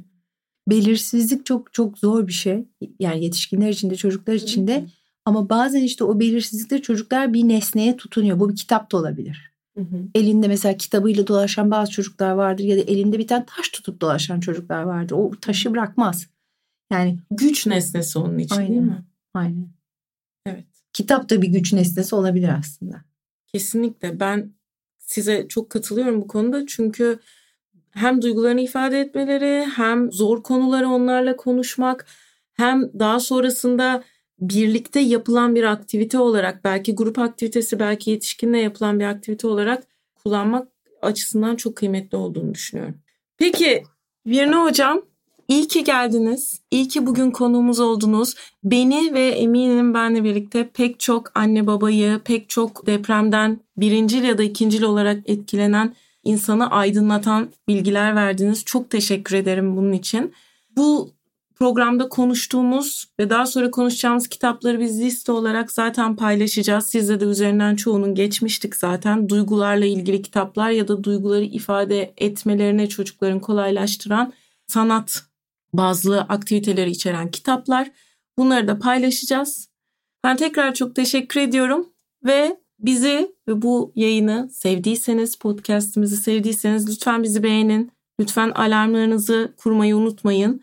Belirsizlik 0.68 1.46
çok 1.46 1.72
çok 1.72 1.98
zor 1.98 2.26
bir 2.26 2.32
şey. 2.32 2.64
Yani 2.98 3.24
yetişkinler 3.24 3.68
için 3.68 3.90
de 3.90 3.96
çocuklar 3.96 4.34
için 4.34 4.66
de. 4.66 4.86
Ama 5.26 5.48
bazen 5.48 5.82
işte 5.82 6.04
o 6.04 6.20
belirsizlikte 6.20 6.82
çocuklar 6.82 7.32
bir 7.32 7.48
nesneye 7.48 7.96
tutunuyor. 7.96 8.40
Bu 8.40 8.50
bir 8.50 8.56
kitap 8.56 8.92
da 8.92 8.96
olabilir. 8.96 9.52
Hı 9.76 9.80
hı. 9.80 9.96
Elinde 10.14 10.48
mesela 10.48 10.76
kitabıyla 10.76 11.26
dolaşan 11.26 11.70
bazı 11.70 11.92
çocuklar 11.92 12.30
vardır 12.30 12.64
ya 12.64 12.76
da 12.76 12.80
elinde 12.80 13.18
bir 13.18 13.26
tane 13.26 13.44
taş 13.46 13.68
tutup 13.68 14.00
dolaşan 14.00 14.40
çocuklar 14.40 14.82
vardır. 14.82 15.14
O 15.18 15.30
taşı 15.40 15.72
bırakmaz. 15.72 16.26
Yani 16.92 17.18
Güç 17.30 17.66
nesnesi 17.66 18.18
onun 18.18 18.38
için 18.38 18.56
değil 18.56 18.70
Aynen. 18.70 18.82
mi? 18.84 19.04
aynen. 19.34 19.68
Evet. 20.46 20.64
Kitap 20.92 21.30
da 21.30 21.42
bir 21.42 21.48
güç 21.48 21.72
nesnesi 21.72 22.14
olabilir 22.14 22.50
aslında. 22.58 23.04
Kesinlikle 23.46 24.20
ben 24.20 24.52
size 24.98 25.48
çok 25.48 25.70
katılıyorum 25.70 26.20
bu 26.20 26.26
konuda 26.26 26.66
çünkü 26.66 27.18
hem 27.90 28.22
duygularını 28.22 28.60
ifade 28.60 29.00
etmeleri 29.00 29.66
hem 29.76 30.12
zor 30.12 30.42
konuları 30.42 30.88
onlarla 30.88 31.36
konuşmak 31.36 32.06
hem 32.52 32.90
daha 32.98 33.20
sonrasında 33.20 34.02
birlikte 34.40 35.00
yapılan 35.00 35.54
bir 35.54 35.64
aktivite 35.64 36.18
olarak 36.18 36.64
belki 36.64 36.94
grup 36.94 37.18
aktivitesi 37.18 37.78
belki 37.78 38.10
yetişkinle 38.10 38.58
yapılan 38.58 39.00
bir 39.00 39.04
aktivite 39.04 39.46
olarak 39.46 39.86
kullanmak 40.14 40.68
açısından 41.02 41.56
çok 41.56 41.76
kıymetli 41.76 42.16
olduğunu 42.16 42.54
düşünüyorum. 42.54 42.94
Peki 43.38 43.82
Virne 44.26 44.56
Hocam 44.56 45.02
iyi 45.48 45.68
ki 45.68 45.84
geldiniz. 45.84 46.60
İyi 46.70 46.88
ki 46.88 47.06
bugün 47.06 47.30
konuğumuz 47.30 47.80
oldunuz. 47.80 48.34
Beni 48.64 49.14
ve 49.14 49.28
eminim 49.28 49.94
benle 49.94 50.24
birlikte 50.24 50.68
pek 50.68 51.00
çok 51.00 51.32
anne 51.34 51.66
babayı, 51.66 52.20
pek 52.24 52.48
çok 52.48 52.86
depremden 52.86 53.60
birincil 53.76 54.24
ya 54.24 54.38
da 54.38 54.42
ikincil 54.42 54.82
olarak 54.82 55.22
etkilenen 55.26 55.94
insanı 56.24 56.70
aydınlatan 56.70 57.48
bilgiler 57.68 58.16
verdiniz. 58.16 58.64
Çok 58.64 58.90
teşekkür 58.90 59.36
ederim 59.36 59.76
bunun 59.76 59.92
için. 59.92 60.32
Bu 60.76 61.10
programda 61.56 62.08
konuştuğumuz 62.08 63.08
ve 63.20 63.30
daha 63.30 63.46
sonra 63.46 63.70
konuşacağımız 63.70 64.28
kitapları 64.28 64.80
biz 64.80 65.00
liste 65.00 65.32
olarak 65.32 65.72
zaten 65.72 66.16
paylaşacağız. 66.16 66.86
Sizle 66.86 67.20
de 67.20 67.24
üzerinden 67.24 67.76
çoğunun 67.76 68.14
geçmiştik 68.14 68.76
zaten. 68.76 69.28
Duygularla 69.28 69.86
ilgili 69.86 70.22
kitaplar 70.22 70.70
ya 70.70 70.88
da 70.88 71.04
duyguları 71.04 71.44
ifade 71.44 72.14
etmelerine 72.16 72.88
çocukların 72.88 73.40
kolaylaştıran 73.40 74.32
sanat 74.66 75.22
bazlı 75.72 76.20
aktiviteleri 76.20 76.90
içeren 76.90 77.30
kitaplar. 77.30 77.90
Bunları 78.38 78.68
da 78.68 78.78
paylaşacağız. 78.78 79.68
Ben 80.24 80.36
tekrar 80.36 80.74
çok 80.74 80.94
teşekkür 80.94 81.40
ediyorum 81.40 81.88
ve 82.24 82.60
bizi 82.78 83.34
ve 83.48 83.62
bu 83.62 83.92
yayını 83.94 84.48
sevdiyseniz, 84.52 85.36
podcastimizi 85.36 86.16
sevdiyseniz 86.16 86.90
lütfen 86.90 87.22
bizi 87.22 87.42
beğenin. 87.42 87.92
Lütfen 88.20 88.50
alarmlarınızı 88.50 89.54
kurmayı 89.56 89.96
unutmayın. 89.96 90.62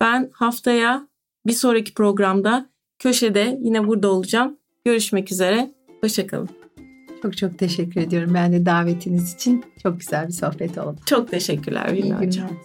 Ben 0.00 0.30
haftaya 0.32 1.08
bir 1.46 1.52
sonraki 1.52 1.94
programda 1.94 2.70
köşede 2.98 3.58
yine 3.62 3.86
burada 3.86 4.08
olacağım. 4.08 4.56
Görüşmek 4.84 5.32
üzere. 5.32 5.70
Hoşçakalın. 6.00 6.48
Çok 7.22 7.36
çok 7.36 7.58
teşekkür 7.58 8.00
ediyorum 8.00 8.34
ben 8.34 8.52
de 8.52 8.66
davetiniz 8.66 9.34
için. 9.34 9.64
Çok 9.82 10.00
güzel 10.00 10.28
bir 10.28 10.32
sohbet 10.32 10.78
oldu. 10.78 10.96
Çok 11.06 11.30
teşekkürler 11.30 11.88
İyi 11.88 12.02
Vilna 12.02 12.20
Hocam. 12.20 12.48
günler. 12.48 12.60